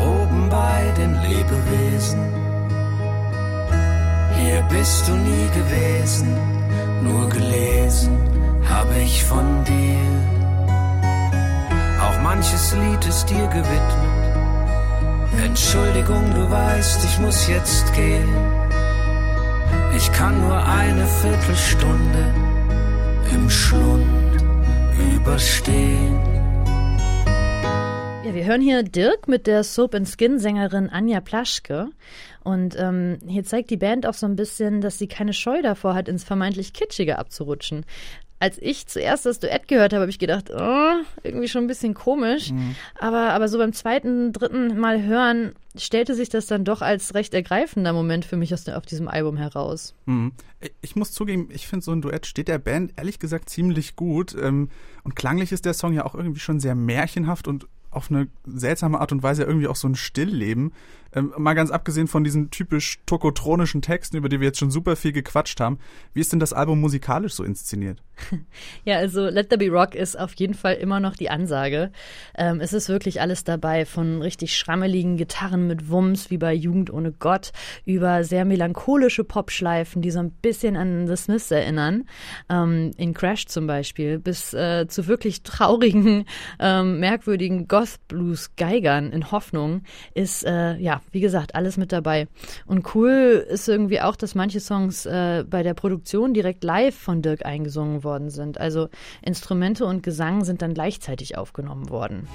Oben 0.00 0.48
bei 0.48 0.94
den 0.96 1.14
Lebewesen. 1.22 2.45
Hier 4.46 4.62
bist 4.70 5.08
du 5.08 5.12
nie 5.12 5.48
gewesen, 5.48 6.28
nur 7.02 7.28
gelesen 7.28 8.16
habe 8.68 8.96
ich 9.02 9.24
von 9.24 9.64
dir. 9.64 9.98
Auch 12.00 12.22
manches 12.22 12.72
Lied 12.76 13.04
ist 13.06 13.28
dir 13.28 13.44
gewidmet. 13.48 14.36
Entschuldigung, 15.44 16.32
du 16.32 16.48
weißt, 16.48 17.04
ich 17.06 17.18
muss 17.18 17.48
jetzt 17.48 17.92
gehen. 17.94 18.28
Ich 19.96 20.12
kann 20.12 20.40
nur 20.40 20.64
eine 20.64 21.06
Viertelstunde 21.08 22.32
im 23.34 23.50
Schlund 23.50 24.44
überstehen. 25.12 26.35
Ja, 28.26 28.34
wir 28.34 28.44
hören 28.44 28.60
hier 28.60 28.82
Dirk 28.82 29.28
mit 29.28 29.46
der 29.46 29.62
Soap 29.62 29.94
and 29.94 30.08
Skin 30.08 30.40
Sängerin 30.40 30.90
Anja 30.90 31.20
Plaschke. 31.20 31.90
Und 32.42 32.74
ähm, 32.76 33.18
hier 33.24 33.44
zeigt 33.44 33.70
die 33.70 33.76
Band 33.76 34.04
auch 34.04 34.14
so 34.14 34.26
ein 34.26 34.34
bisschen, 34.34 34.80
dass 34.80 34.98
sie 34.98 35.06
keine 35.06 35.32
Scheu 35.32 35.62
davor 35.62 35.94
hat, 35.94 36.08
ins 36.08 36.24
vermeintlich 36.24 36.72
Kitschige 36.72 37.20
abzurutschen. 37.20 37.86
Als 38.40 38.58
ich 38.60 38.88
zuerst 38.88 39.26
das 39.26 39.38
Duett 39.38 39.68
gehört 39.68 39.92
habe, 39.92 40.00
habe 40.00 40.10
ich 40.10 40.18
gedacht, 40.18 40.50
oh, 40.50 40.94
irgendwie 41.22 41.46
schon 41.46 41.64
ein 41.64 41.66
bisschen 41.68 41.94
komisch. 41.94 42.50
Mhm. 42.50 42.74
Aber, 42.98 43.30
aber 43.32 43.46
so 43.46 43.58
beim 43.58 43.72
zweiten, 43.72 44.32
dritten 44.32 44.76
Mal 44.76 45.04
hören, 45.04 45.52
stellte 45.76 46.16
sich 46.16 46.28
das 46.28 46.46
dann 46.46 46.64
doch 46.64 46.82
als 46.82 47.14
recht 47.14 47.32
ergreifender 47.32 47.92
Moment 47.92 48.24
für 48.24 48.36
mich 48.36 48.52
aus, 48.52 48.68
auf 48.68 48.86
diesem 48.86 49.06
Album 49.06 49.36
heraus. 49.36 49.94
Mhm. 50.06 50.32
Ich 50.80 50.96
muss 50.96 51.12
zugeben, 51.12 51.48
ich 51.52 51.68
finde 51.68 51.84
so 51.84 51.92
ein 51.92 52.02
Duett 52.02 52.26
steht 52.26 52.48
der 52.48 52.58
Band 52.58 52.92
ehrlich 52.96 53.20
gesagt 53.20 53.50
ziemlich 53.50 53.94
gut. 53.94 54.34
Ähm, 54.34 54.70
und 55.04 55.14
klanglich 55.14 55.52
ist 55.52 55.64
der 55.64 55.74
Song 55.74 55.92
ja 55.92 56.04
auch 56.04 56.16
irgendwie 56.16 56.40
schon 56.40 56.58
sehr 56.58 56.74
märchenhaft 56.74 57.46
und 57.46 57.68
auf 57.96 58.10
eine 58.10 58.28
seltsame 58.46 59.00
Art 59.00 59.12
und 59.12 59.22
Weise 59.22 59.44
irgendwie 59.44 59.68
auch 59.68 59.76
so 59.76 59.88
ein 59.88 59.96
Stillleben. 59.96 60.72
Ähm, 61.16 61.32
mal 61.38 61.54
ganz 61.54 61.70
abgesehen 61.70 62.08
von 62.08 62.24
diesen 62.24 62.50
typisch 62.50 62.98
tokotronischen 63.06 63.80
Texten, 63.80 64.18
über 64.18 64.28
die 64.28 64.38
wir 64.38 64.48
jetzt 64.48 64.58
schon 64.58 64.70
super 64.70 64.96
viel 64.96 65.12
gequatscht 65.12 65.58
haben. 65.60 65.78
Wie 66.12 66.20
ist 66.20 66.30
denn 66.30 66.40
das 66.40 66.52
Album 66.52 66.78
musikalisch 66.80 67.32
so 67.32 67.42
inszeniert? 67.42 68.02
Ja, 68.84 68.98
also 68.98 69.28
Let 69.28 69.50
There 69.50 69.58
Be 69.58 69.70
Rock 69.70 69.94
ist 69.94 70.18
auf 70.18 70.34
jeden 70.34 70.54
Fall 70.54 70.74
immer 70.74 71.00
noch 71.00 71.16
die 71.16 71.28
Ansage. 71.28 71.90
Ähm, 72.36 72.60
es 72.60 72.72
ist 72.72 72.88
wirklich 72.88 73.20
alles 73.20 73.44
dabei, 73.44 73.84
von 73.84 74.22
richtig 74.22 74.56
schrammeligen 74.56 75.16
Gitarren 75.16 75.66
mit 75.66 75.90
Wumms 75.90 76.30
wie 76.30 76.38
bei 76.38 76.54
Jugend 76.54 76.92
ohne 76.92 77.12
Gott 77.12 77.52
über 77.84 78.22
sehr 78.24 78.44
melancholische 78.44 79.24
Popschleifen, 79.24 80.02
die 80.02 80.10
so 80.10 80.20
ein 80.20 80.30
bisschen 80.30 80.76
an 80.76 81.06
The 81.06 81.16
Smiths 81.16 81.50
erinnern, 81.50 82.04
ähm, 82.48 82.92
in 82.96 83.14
Crash 83.14 83.46
zum 83.46 83.66
Beispiel, 83.66 84.18
bis 84.18 84.54
äh, 84.54 84.86
zu 84.88 85.06
wirklich 85.06 85.42
traurigen, 85.42 86.26
ähm, 86.60 87.00
merkwürdigen 87.00 87.66
Goth-Blues-Geigern 87.68 89.12
in 89.12 89.30
Hoffnung 89.30 89.82
ist, 90.14 90.44
äh, 90.44 90.76
ja, 90.76 91.00
wie 91.10 91.20
gesagt, 91.20 91.54
alles 91.54 91.76
mit 91.76 91.92
dabei. 91.92 92.28
Und 92.66 92.94
cool 92.94 93.44
ist 93.48 93.68
irgendwie 93.68 94.00
auch, 94.00 94.16
dass 94.16 94.34
manche 94.34 94.60
Songs 94.60 95.06
äh, 95.06 95.44
bei 95.48 95.62
der 95.62 95.74
Produktion 95.74 96.34
direkt 96.34 96.64
live 96.64 96.94
von 96.94 97.22
Dirk 97.22 97.44
eingesungen 97.44 98.04
worden 98.04 98.30
sind. 98.30 98.58
Also 98.58 98.88
Instrumente 99.22 99.86
und 99.86 100.02
Gesang 100.02 100.44
sind 100.44 100.62
dann 100.62 100.74
gleichzeitig 100.74 101.38
aufgenommen 101.38 101.90
worden. 101.90 102.28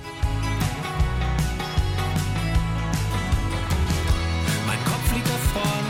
Mein 4.67 4.79
Kopf 4.85 5.13
liegt 5.13 5.27
davon 5.27 5.85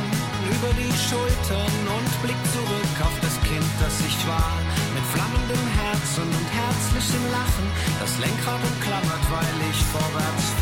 über 0.50 0.72
die 0.78 0.94
Schultern 0.98 1.74
und 1.96 2.22
blickt 2.24 2.48
zurück 2.54 2.96
auf 3.02 3.20
das 3.22 3.36
Kind, 3.44 3.72
das 3.80 4.00
ich 4.02 4.28
war. 4.28 4.54
Mit 4.94 5.04
flammendem 5.14 5.68
Herzen 5.80 6.24
und 6.24 6.48
herzlichem 6.52 7.26
Lachen, 7.32 7.68
das 8.00 8.20
Lenkrad 8.20 8.62
umklammert, 8.62 9.24
weil 9.32 9.70
ich 9.70 9.80
vorwärts 9.92 10.50
fahre. 10.60 10.61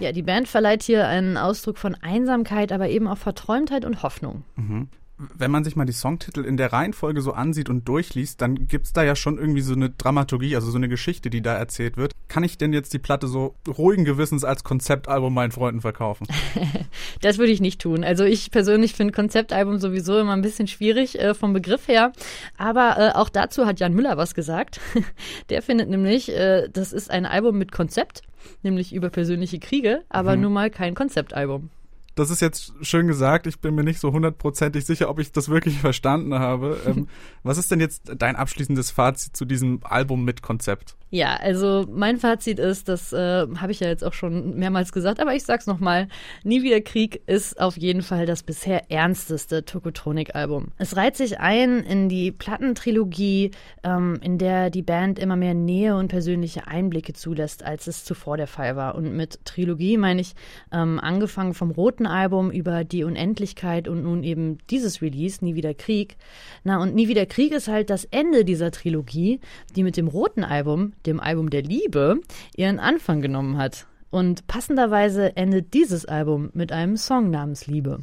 Ja, 0.00 0.12
die 0.12 0.22
Band 0.22 0.48
verleiht 0.48 0.82
hier 0.82 1.08
einen 1.08 1.36
Ausdruck 1.36 1.78
von 1.78 1.94
Einsamkeit, 1.94 2.70
aber 2.72 2.88
eben 2.88 3.08
auch 3.08 3.18
Verträumtheit 3.18 3.84
und 3.84 4.02
Hoffnung. 4.02 4.44
Mhm 4.56 4.88
wenn 5.18 5.50
man 5.50 5.64
sich 5.64 5.76
mal 5.76 5.86
die 5.86 5.92
Songtitel 5.92 6.44
in 6.44 6.56
der 6.56 6.72
Reihenfolge 6.72 7.22
so 7.22 7.32
ansieht 7.32 7.70
und 7.70 7.88
durchliest, 7.88 8.40
dann 8.42 8.66
gibt's 8.66 8.92
da 8.92 9.02
ja 9.02 9.16
schon 9.16 9.38
irgendwie 9.38 9.62
so 9.62 9.74
eine 9.74 9.90
Dramaturgie, 9.90 10.54
also 10.54 10.70
so 10.70 10.76
eine 10.76 10.88
Geschichte, 10.88 11.30
die 11.30 11.40
da 11.40 11.54
erzählt 11.54 11.96
wird. 11.96 12.12
Kann 12.28 12.44
ich 12.44 12.58
denn 12.58 12.72
jetzt 12.72 12.92
die 12.92 12.98
Platte 12.98 13.26
so 13.26 13.54
ruhigen 13.66 14.04
Gewissens 14.04 14.44
als 14.44 14.62
Konzeptalbum 14.64 15.32
meinen 15.32 15.52
Freunden 15.52 15.80
verkaufen? 15.80 16.26
das 17.22 17.38
würde 17.38 17.52
ich 17.52 17.60
nicht 17.60 17.80
tun. 17.80 18.04
Also 18.04 18.24
ich 18.24 18.50
persönlich 18.50 18.94
finde 18.94 19.12
Konzeptalbum 19.12 19.78
sowieso 19.78 20.18
immer 20.18 20.32
ein 20.32 20.42
bisschen 20.42 20.68
schwierig 20.68 21.18
äh, 21.18 21.34
vom 21.34 21.52
Begriff 21.52 21.88
her. 21.88 22.12
Aber 22.58 22.96
äh, 22.98 23.16
auch 23.16 23.30
dazu 23.30 23.66
hat 23.66 23.80
Jan 23.80 23.94
Müller 23.94 24.16
was 24.16 24.34
gesagt. 24.34 24.80
Der 25.48 25.62
findet 25.62 25.88
nämlich, 25.88 26.30
äh, 26.30 26.68
das 26.70 26.92
ist 26.92 27.10
ein 27.10 27.24
Album 27.24 27.56
mit 27.56 27.72
Konzept, 27.72 28.22
nämlich 28.62 28.94
über 28.94 29.08
persönliche 29.08 29.58
Kriege, 29.58 30.02
aber 30.08 30.36
mhm. 30.36 30.42
nun 30.42 30.52
mal 30.52 30.70
kein 30.70 30.94
Konzeptalbum 30.94 31.70
das 32.16 32.30
ist 32.30 32.40
jetzt 32.40 32.72
schön 32.80 33.06
gesagt. 33.06 33.46
Ich 33.46 33.60
bin 33.60 33.74
mir 33.74 33.84
nicht 33.84 34.00
so 34.00 34.10
hundertprozentig 34.10 34.84
sicher, 34.84 35.08
ob 35.08 35.20
ich 35.20 35.32
das 35.32 35.48
wirklich 35.48 35.78
verstanden 35.80 36.34
habe. 36.34 36.80
Ähm, 36.86 37.08
was 37.42 37.58
ist 37.58 37.70
denn 37.70 37.78
jetzt 37.78 38.10
dein 38.16 38.34
abschließendes 38.34 38.90
Fazit 38.90 39.36
zu 39.36 39.44
diesem 39.44 39.80
Album 39.84 40.24
mit 40.24 40.42
Konzept? 40.42 40.96
Ja, 41.10 41.36
also 41.36 41.86
mein 41.88 42.18
Fazit 42.18 42.58
ist, 42.58 42.88
das 42.88 43.12
äh, 43.12 43.46
habe 43.56 43.70
ich 43.70 43.78
ja 43.78 43.86
jetzt 43.86 44.02
auch 44.02 44.12
schon 44.12 44.56
mehrmals 44.56 44.90
gesagt, 44.90 45.20
aber 45.20 45.34
ich 45.34 45.44
sag's 45.44 45.68
nochmal, 45.68 46.08
Nie 46.42 46.64
wieder 46.64 46.80
Krieg 46.80 47.22
ist 47.26 47.60
auf 47.60 47.76
jeden 47.76 48.02
Fall 48.02 48.26
das 48.26 48.42
bisher 48.42 48.90
ernsteste 48.90 49.64
Tokotronik-Album. 49.64 50.72
Es 50.78 50.96
reiht 50.96 51.16
sich 51.16 51.38
ein 51.38 51.78
in 51.84 52.08
die 52.08 52.32
Plattentrilogie, 52.32 53.52
ähm, 53.84 54.18
in 54.20 54.38
der 54.38 54.70
die 54.70 54.82
Band 54.82 55.20
immer 55.20 55.36
mehr 55.36 55.54
Nähe 55.54 55.96
und 55.96 56.08
persönliche 56.08 56.66
Einblicke 56.66 57.12
zulässt, 57.12 57.62
als 57.62 57.86
es 57.86 58.04
zuvor 58.04 58.36
der 58.36 58.48
Fall 58.48 58.74
war. 58.74 58.96
Und 58.96 59.16
mit 59.16 59.44
Trilogie 59.44 59.98
meine 59.98 60.20
ich 60.20 60.34
ähm, 60.72 60.98
angefangen 60.98 61.54
vom 61.54 61.70
roten 61.70 62.05
Album 62.10 62.50
über 62.50 62.84
die 62.84 63.04
Unendlichkeit 63.04 63.88
und 63.88 64.02
nun 64.02 64.22
eben 64.22 64.58
dieses 64.70 65.02
Release, 65.02 65.44
Nie 65.44 65.54
wieder 65.54 65.74
Krieg. 65.74 66.16
Na, 66.64 66.80
und 66.80 66.94
Nie 66.94 67.08
wieder 67.08 67.26
Krieg 67.26 67.52
ist 67.52 67.68
halt 67.68 67.90
das 67.90 68.04
Ende 68.04 68.44
dieser 68.44 68.70
Trilogie, 68.70 69.40
die 69.74 69.82
mit 69.82 69.96
dem 69.96 70.08
roten 70.08 70.44
Album 70.44 70.92
dem 71.06 71.20
Album 71.20 71.50
der 71.50 71.62
Liebe, 71.62 72.20
ihren 72.56 72.78
Anfang 72.78 73.20
genommen 73.20 73.58
hat. 73.58 73.86
Und 74.10 74.46
passenderweise 74.46 75.36
endet 75.36 75.74
dieses 75.74 76.06
Album 76.06 76.50
mit 76.54 76.72
einem 76.72 76.96
Song 76.96 77.30
namens 77.30 77.66
Liebe. 77.66 78.00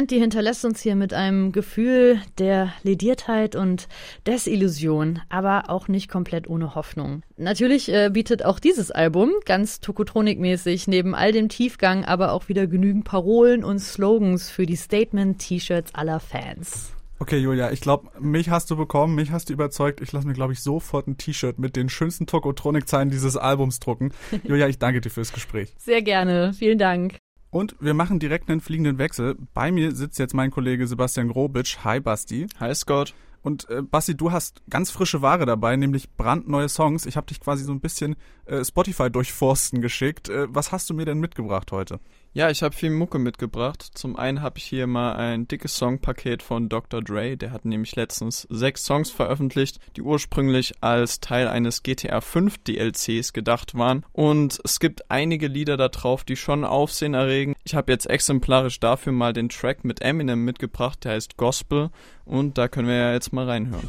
Band, 0.00 0.10
die 0.12 0.18
hinterlässt 0.18 0.64
uns 0.64 0.80
hier 0.80 0.96
mit 0.96 1.12
einem 1.12 1.52
Gefühl 1.52 2.22
der 2.38 2.72
Lediertheit 2.82 3.54
und 3.54 3.86
Desillusion, 4.26 5.20
aber 5.28 5.68
auch 5.68 5.88
nicht 5.88 6.10
komplett 6.10 6.48
ohne 6.48 6.74
Hoffnung. 6.74 7.22
Natürlich 7.36 7.92
äh, 7.92 8.08
bietet 8.10 8.42
auch 8.42 8.60
dieses 8.60 8.90
Album 8.90 9.30
ganz 9.44 9.80
Tokotronik-mäßig 9.80 10.88
neben 10.88 11.14
all 11.14 11.32
dem 11.32 11.50
Tiefgang 11.50 12.06
aber 12.06 12.32
auch 12.32 12.48
wieder 12.48 12.66
genügend 12.66 13.04
Parolen 13.04 13.62
und 13.62 13.78
Slogans 13.78 14.48
für 14.48 14.64
die 14.64 14.76
Statement-T-Shirts 14.76 15.94
aller 15.94 16.18
Fans. 16.18 16.94
Okay, 17.18 17.36
Julia, 17.36 17.70
ich 17.70 17.82
glaube, 17.82 18.08
mich 18.18 18.48
hast 18.48 18.70
du 18.70 18.76
bekommen, 18.76 19.14
mich 19.14 19.32
hast 19.32 19.50
du 19.50 19.52
überzeugt. 19.52 20.00
Ich 20.00 20.12
lasse 20.12 20.26
mir, 20.26 20.32
glaube 20.32 20.54
ich, 20.54 20.62
sofort 20.62 21.08
ein 21.08 21.18
T-Shirt 21.18 21.58
mit 21.58 21.76
den 21.76 21.90
schönsten 21.90 22.26
Tokotronik-Zeilen 22.26 23.10
dieses 23.10 23.36
Albums 23.36 23.80
drucken. 23.80 24.12
Julia, 24.44 24.66
ich 24.66 24.78
danke 24.78 25.02
dir 25.02 25.10
fürs 25.10 25.34
Gespräch. 25.34 25.74
Sehr 25.76 26.00
gerne, 26.00 26.54
vielen 26.54 26.78
Dank. 26.78 27.18
Und 27.50 27.74
wir 27.80 27.94
machen 27.94 28.20
direkt 28.20 28.48
einen 28.48 28.60
fliegenden 28.60 28.98
Wechsel. 28.98 29.36
Bei 29.54 29.72
mir 29.72 29.92
sitzt 29.94 30.20
jetzt 30.20 30.34
mein 30.34 30.52
Kollege 30.52 30.86
Sebastian 30.86 31.28
Grobitsch. 31.28 31.78
Hi, 31.82 31.98
Basti. 31.98 32.46
Hi, 32.60 32.72
Scott. 32.74 33.14
Und 33.42 33.68
äh, 33.70 33.82
Basti, 33.82 34.16
du 34.16 34.30
hast 34.30 34.62
ganz 34.70 34.90
frische 34.90 35.20
Ware 35.22 35.46
dabei, 35.46 35.74
nämlich 35.74 36.12
brandneue 36.12 36.68
Songs. 36.68 37.06
Ich 37.06 37.16
habe 37.16 37.26
dich 37.26 37.40
quasi 37.40 37.64
so 37.64 37.72
ein 37.72 37.80
bisschen 37.80 38.14
äh, 38.44 38.64
Spotify 38.64 39.10
durchforsten 39.10 39.80
geschickt. 39.80 40.28
Äh, 40.28 40.46
was 40.48 40.70
hast 40.70 40.90
du 40.90 40.94
mir 40.94 41.06
denn 41.06 41.18
mitgebracht 41.18 41.72
heute? 41.72 41.98
Ja, 42.32 42.48
ich 42.48 42.62
habe 42.62 42.76
viel 42.76 42.90
Mucke 42.90 43.18
mitgebracht. 43.18 43.82
Zum 43.94 44.14
einen 44.14 44.40
habe 44.40 44.58
ich 44.58 44.64
hier 44.64 44.86
mal 44.86 45.14
ein 45.14 45.48
dickes 45.48 45.74
Songpaket 45.76 46.44
von 46.44 46.68
Dr. 46.68 47.02
Dre. 47.02 47.36
Der 47.36 47.50
hat 47.50 47.64
nämlich 47.64 47.96
letztens 47.96 48.46
sechs 48.48 48.84
Songs 48.84 49.10
veröffentlicht, 49.10 49.80
die 49.96 50.02
ursprünglich 50.02 50.74
als 50.80 51.18
Teil 51.18 51.48
eines 51.48 51.82
GTA 51.82 52.20
5 52.20 52.58
DLCs 52.58 53.32
gedacht 53.32 53.74
waren. 53.74 54.06
Und 54.12 54.60
es 54.62 54.78
gibt 54.78 55.10
einige 55.10 55.48
Lieder 55.48 55.76
da 55.76 55.88
drauf, 55.88 56.22
die 56.22 56.36
schon 56.36 56.64
Aufsehen 56.64 57.14
erregen. 57.14 57.56
Ich 57.64 57.74
habe 57.74 57.90
jetzt 57.90 58.08
exemplarisch 58.08 58.78
dafür 58.78 59.12
mal 59.12 59.32
den 59.32 59.48
Track 59.48 59.84
mit 59.84 60.00
Eminem 60.00 60.44
mitgebracht, 60.44 61.04
der 61.04 61.14
heißt 61.14 61.36
Gospel. 61.36 61.90
Und 62.24 62.58
da 62.58 62.68
können 62.68 62.86
wir 62.86 62.94
ja 62.94 63.12
jetzt 63.12 63.32
mal 63.32 63.46
reinhören. 63.46 63.88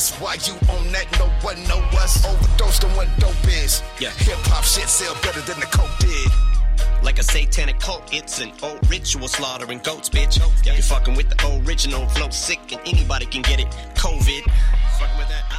That's 0.00 0.16
why 0.18 0.32
you 0.48 0.54
on 0.72 0.90
that, 0.92 1.04
no 1.18 1.26
one 1.44 1.62
know 1.64 1.76
us. 2.00 2.24
Overdosed 2.24 2.84
on 2.84 2.90
what 2.96 3.06
dope 3.18 3.44
is. 3.44 3.82
Yeah. 4.00 4.08
Hip 4.24 4.38
hop 4.48 4.64
shit 4.64 4.88
sell 4.88 5.12
better 5.16 5.42
than 5.42 5.60
the 5.60 5.66
coke 5.66 5.92
did. 6.00 7.04
Like 7.04 7.18
a 7.18 7.22
satanic 7.22 7.78
cult, 7.80 8.08
it's 8.10 8.40
an 8.40 8.50
old 8.62 8.80
ritual 8.88 9.28
slaughtering 9.28 9.80
goats, 9.84 10.08
bitch. 10.08 10.40
Yeah. 10.64 10.72
You're 10.72 10.84
fucking 10.84 11.16
with 11.16 11.28
the 11.28 11.36
original 11.68 12.08
flow 12.08 12.30
sick 12.30 12.60
and 12.72 12.80
anybody 12.86 13.26
can 13.26 13.42
get 13.42 13.60
it. 13.60 13.66
COVID. 13.94 14.50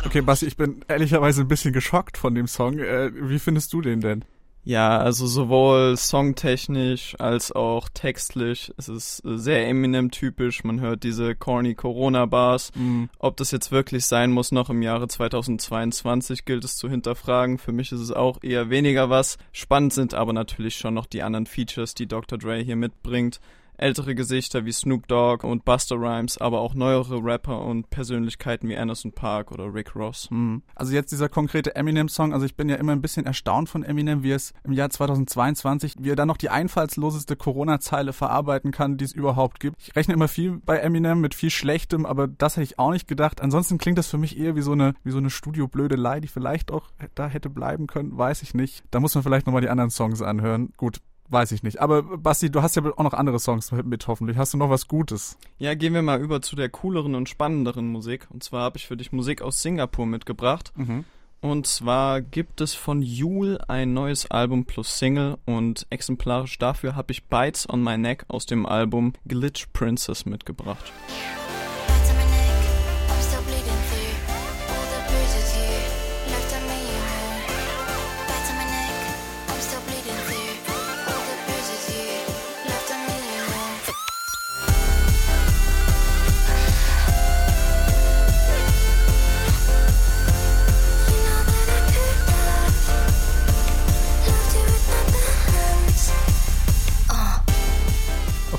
Okay, 0.08 0.22
Basti, 0.22 0.48
ich 0.48 0.58
bin 0.58 0.84
ehrlicherweise 0.88 1.42
ein 1.42 1.48
bisschen 1.48 1.72
geschockt 1.72 2.18
von 2.18 2.34
dem 2.34 2.48
Song. 2.48 2.80
Äh, 2.80 3.12
wie 3.14 3.38
findest 3.38 3.72
du 3.74 3.82
den 3.82 4.02
denn? 4.02 4.26
Ja, 4.64 5.00
also 5.00 5.26
sowohl 5.26 5.98
songtechnisch 5.98 7.16
als 7.20 7.52
auch 7.52 7.90
textlich. 7.90 8.72
Es 8.78 8.90
ist 8.90 9.22
sehr 9.26 9.68
Eminem-typisch. 9.68 10.64
Man 10.64 10.80
hört 10.80 11.04
diese 11.04 11.36
corny 11.36 11.74
Corona-Bars. 11.74 12.72
Mhm. 12.76 13.10
Ob 13.18 13.38
das 13.38 13.50
jetzt 13.52 13.72
wirklich 13.72 14.06
sein 14.06 14.32
muss, 14.32 14.52
noch 14.52 14.70
im 14.70 14.84
Jahre 14.84 15.08
2022 15.08 16.46
gilt 16.46 16.64
es 16.64 16.78
zu 16.78 16.90
hinterfragen. 16.90 17.58
Für 17.58 17.72
mich 17.72 17.92
ist 17.92 18.02
es 18.02 18.12
auch 18.12 18.38
eher 18.44 18.70
weniger 18.70 19.10
was. 19.10 19.38
Spannend 19.52 19.94
sind 19.94 20.14
aber 20.14 20.34
natürlich 20.34 20.76
schon 20.76 20.94
noch 20.94 21.08
die 21.08 21.24
anderen 21.24 21.48
Features, 21.48 21.96
die 21.96 22.08
Dr. 22.08 22.38
Dre 22.38 22.60
hier 22.60 22.76
mitbringt 22.76 23.40
ältere 23.82 24.16
Gesichter 24.16 24.66
wie 24.66 24.72
Snoop 24.72 25.08
Dogg 25.08 25.46
und 25.46 25.66
Buster 25.66 25.96
Rhymes, 25.96 26.38
aber 26.38 26.60
auch 26.62 26.74
neuere 26.74 27.24
Rapper 27.24 27.62
und 27.62 27.90
Persönlichkeiten 27.90 28.70
wie 28.70 28.78
Anderson 28.78 29.12
Park 29.12 29.52
oder 29.52 29.74
Rick 29.74 29.96
Ross. 29.96 30.30
Mhm. 30.32 30.62
Also 30.76 30.94
jetzt 30.94 31.12
dieser 31.12 31.30
konkrete 31.30 31.76
Eminem-Song, 31.76 32.34
also 32.34 32.46
ich 32.46 32.56
bin 32.56 32.70
ja 32.70 32.76
immer 32.76 32.92
ein 32.92 33.02
bisschen 33.02 33.26
erstaunt 33.26 33.70
von 33.70 33.84
Eminem, 33.84 34.24
wie 34.24 34.32
es 34.32 34.54
im 34.64 34.74
Jahr 34.74 34.90
2022, 34.90 35.96
wie 36.00 36.12
er 36.12 36.16
dann 36.16 36.28
noch 36.28 36.38
die 36.38 36.50
einfallsloseste 36.50 37.36
Corona-Zeile 37.36 38.14
verarbeiten 38.14 38.72
kann, 38.72 38.98
die 38.98 39.06
es 39.06 39.14
überhaupt 39.14 39.60
gibt. 39.60 39.76
Ich 39.80 39.96
rechne 39.96 40.14
immer 40.14 40.28
viel 40.28 40.60
bei 40.66 40.78
Eminem 40.78 41.20
mit 41.20 41.36
viel 41.36 41.50
Schlechtem, 41.50 42.06
aber 42.06 42.28
das 42.28 42.58
hätte 42.58 42.64
ich 42.64 42.80
auch 42.80 42.92
nicht 42.92 43.08
gedacht. 43.08 43.42
Ansonsten 43.42 43.78
klingt 43.78 43.98
das 43.98 44.08
für 44.08 44.18
mich 44.18 44.38
eher 44.38 44.56
wie 44.56 44.62
so 44.62 44.74
eine, 44.74 44.94
wie 45.04 45.12
so 45.12 45.18
eine 45.18 45.30
Studioblödelei, 45.30 46.20
die 46.20 46.28
vielleicht 46.28 46.72
auch 46.72 46.90
da 47.16 47.28
hätte 47.28 47.50
bleiben 47.50 47.88
können, 47.88 48.18
weiß 48.18 48.42
ich 48.44 48.54
nicht. 48.54 48.84
Da 48.92 49.00
muss 49.00 49.16
man 49.16 49.24
vielleicht 49.24 49.46
nochmal 49.46 49.62
die 49.62 49.70
anderen 49.70 49.90
Songs 49.90 50.22
anhören. 50.22 50.74
Gut, 50.78 51.02
Weiß 51.32 51.54
ich 51.54 51.64
nicht. 51.64 51.80
Aber 51.80 52.04
Basti, 52.04 52.52
du 52.52 52.62
hast 52.62 52.76
ja 52.76 52.84
auch 52.84 53.04
noch 53.04 53.14
andere 53.14 53.40
Songs 53.40 53.72
mit, 53.72 54.06
hoffentlich. 54.08 54.38
Hast 54.38 54.54
du 54.54 54.58
noch 54.58 54.70
was 54.70 54.90
Gutes? 54.90 55.38
Ja, 55.60 55.74
gehen 55.76 55.94
wir 55.94 56.02
mal 56.02 56.20
über 56.20 56.42
zu 56.42 56.58
der 56.58 56.68
cooleren 56.68 57.16
und 57.16 57.30
spannenderen 57.30 57.88
Musik. 57.88 58.28
Und 58.30 58.44
zwar 58.44 58.64
habe 58.64 58.78
ich 58.78 58.86
für 58.86 58.98
dich 58.98 59.14
Musik 59.14 59.42
aus 59.42 59.62
Singapur 59.62 60.06
mitgebracht. 60.06 60.74
Mhm. 60.76 61.06
Und 61.40 61.68
zwar 61.68 62.22
gibt 62.22 62.60
es 62.60 62.76
von 62.76 63.02
Yule 63.02 63.68
ein 63.70 63.94
neues 63.94 64.30
Album 64.30 64.66
plus 64.66 65.00
Single 65.00 65.38
und 65.46 65.88
exemplarisch 65.90 66.60
dafür 66.60 66.96
habe 66.96 67.14
ich 67.14 67.24
Bites 67.24 67.68
on 67.68 67.82
My 67.82 67.98
Neck 67.98 68.26
aus 68.28 68.46
dem 68.46 68.66
Album 68.66 69.14
Glitch 69.26 69.68
Princess 69.74 70.26
mitgebracht. 70.26 70.92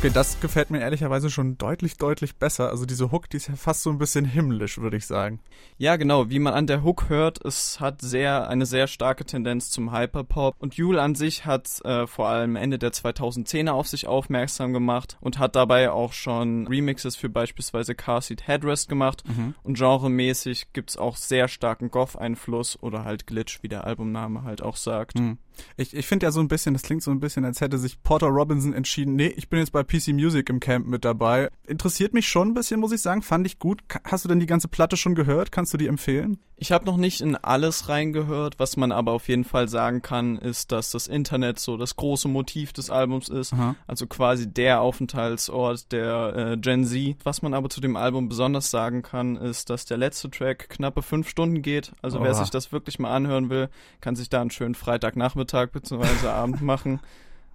Okay, 0.02 0.10
das 0.12 0.40
gefällt 0.40 0.70
mir 0.70 0.80
ehrlicherweise 0.80 1.30
schon 1.30 1.58
deutlich, 1.58 1.96
deutlich 1.96 2.34
besser. 2.34 2.70
Also 2.70 2.86
diese 2.86 3.12
Hook, 3.12 3.30
die 3.30 3.36
ist 3.36 3.46
ja 3.46 3.54
fast 3.54 3.84
so 3.84 3.90
ein 3.90 3.98
bisschen 3.98 4.24
himmlisch, 4.24 4.78
würde 4.78 4.96
ich 4.96 5.06
sagen. 5.06 5.38
Ja, 5.78 5.94
genau. 5.94 6.28
Wie 6.28 6.40
man 6.40 6.54
an 6.54 6.66
der 6.66 6.82
Hook 6.82 7.08
hört, 7.08 7.44
es 7.44 7.78
hat 7.78 8.02
sehr 8.02 8.48
eine 8.48 8.66
sehr 8.66 8.88
starke 8.88 9.24
Tendenz 9.24 9.70
zum 9.70 9.96
Hyperpop. 9.96 10.56
Und 10.58 10.74
Jule 10.74 11.00
an 11.00 11.14
sich 11.14 11.46
hat 11.46 11.68
äh, 11.84 12.08
vor 12.08 12.26
allem 12.26 12.56
Ende 12.56 12.80
der 12.80 12.90
2010er 12.90 13.70
auf 13.70 13.86
sich 13.86 14.08
aufmerksam 14.08 14.72
gemacht 14.72 15.18
und 15.20 15.38
hat 15.38 15.54
dabei 15.54 15.92
auch 15.92 16.14
schon 16.14 16.66
Remixes 16.66 17.14
für 17.14 17.28
beispielsweise 17.28 17.94
Car 17.94 18.22
Seat 18.22 18.48
Headrest 18.48 18.88
gemacht. 18.88 19.22
Mhm. 19.28 19.54
Und 19.62 19.78
genremäßig 19.78 20.72
gibt's 20.72 20.96
auch 20.96 21.14
sehr 21.14 21.46
starken 21.46 21.92
Goth-Einfluss 21.92 22.76
oder 22.82 23.04
halt 23.04 23.28
Glitch, 23.28 23.62
wie 23.62 23.68
der 23.68 23.84
Albumname 23.84 24.42
halt 24.42 24.62
auch 24.62 24.74
sagt. 24.74 25.20
Mhm. 25.20 25.38
Ich, 25.76 25.94
ich 25.94 26.06
finde 26.06 26.26
ja 26.26 26.32
so 26.32 26.40
ein 26.40 26.48
bisschen, 26.48 26.74
das 26.74 26.82
klingt 26.82 27.02
so 27.02 27.10
ein 27.10 27.20
bisschen, 27.20 27.44
als 27.44 27.60
hätte 27.60 27.78
sich 27.78 28.02
Porter 28.02 28.28
Robinson 28.28 28.72
entschieden, 28.72 29.16
nee, 29.16 29.32
ich 29.36 29.48
bin 29.48 29.58
jetzt 29.60 29.72
bei 29.72 29.82
PC 29.82 30.08
Music 30.08 30.48
im 30.48 30.60
Camp 30.60 30.86
mit 30.86 31.04
dabei. 31.04 31.50
Interessiert 31.66 32.14
mich 32.14 32.28
schon 32.28 32.48
ein 32.48 32.54
bisschen, 32.54 32.80
muss 32.80 32.92
ich 32.92 33.02
sagen. 33.02 33.22
Fand 33.22 33.46
ich 33.46 33.58
gut. 33.58 33.82
Hast 34.04 34.24
du 34.24 34.28
denn 34.28 34.40
die 34.40 34.46
ganze 34.46 34.68
Platte 34.68 34.96
schon 34.96 35.14
gehört? 35.14 35.52
Kannst 35.52 35.72
du 35.72 35.78
die 35.78 35.86
empfehlen? 35.86 36.38
Ich 36.62 36.70
habe 36.70 36.84
noch 36.84 36.96
nicht 36.96 37.20
in 37.20 37.34
alles 37.34 37.88
reingehört. 37.88 38.60
Was 38.60 38.76
man 38.76 38.92
aber 38.92 39.10
auf 39.10 39.28
jeden 39.28 39.42
Fall 39.42 39.68
sagen 39.68 40.00
kann, 40.00 40.38
ist, 40.38 40.70
dass 40.70 40.92
das 40.92 41.08
Internet 41.08 41.58
so 41.58 41.76
das 41.76 41.96
große 41.96 42.28
Motiv 42.28 42.72
des 42.72 42.88
Albums 42.88 43.28
ist. 43.28 43.52
Aha. 43.52 43.74
Also 43.88 44.06
quasi 44.06 44.48
der 44.48 44.80
Aufenthaltsort 44.80 45.90
der 45.90 46.52
äh, 46.52 46.56
Gen 46.56 46.84
Z. 46.84 47.16
Was 47.24 47.42
man 47.42 47.52
aber 47.52 47.68
zu 47.68 47.80
dem 47.80 47.96
Album 47.96 48.28
besonders 48.28 48.70
sagen 48.70 49.02
kann, 49.02 49.34
ist, 49.34 49.70
dass 49.70 49.86
der 49.86 49.96
letzte 49.96 50.30
Track 50.30 50.68
knappe 50.68 51.02
fünf 51.02 51.28
Stunden 51.28 51.62
geht. 51.62 51.94
Also 52.00 52.18
Oha. 52.18 52.26
wer 52.26 52.34
sich 52.34 52.50
das 52.50 52.70
wirklich 52.70 53.00
mal 53.00 53.12
anhören 53.12 53.50
will, 53.50 53.68
kann 54.00 54.14
sich 54.14 54.28
da 54.28 54.40
einen 54.40 54.50
schönen 54.50 54.76
Freitagnachmittag 54.76 55.41
bzw. 55.44 56.26
Abend 56.28 56.62
machen. 56.62 57.00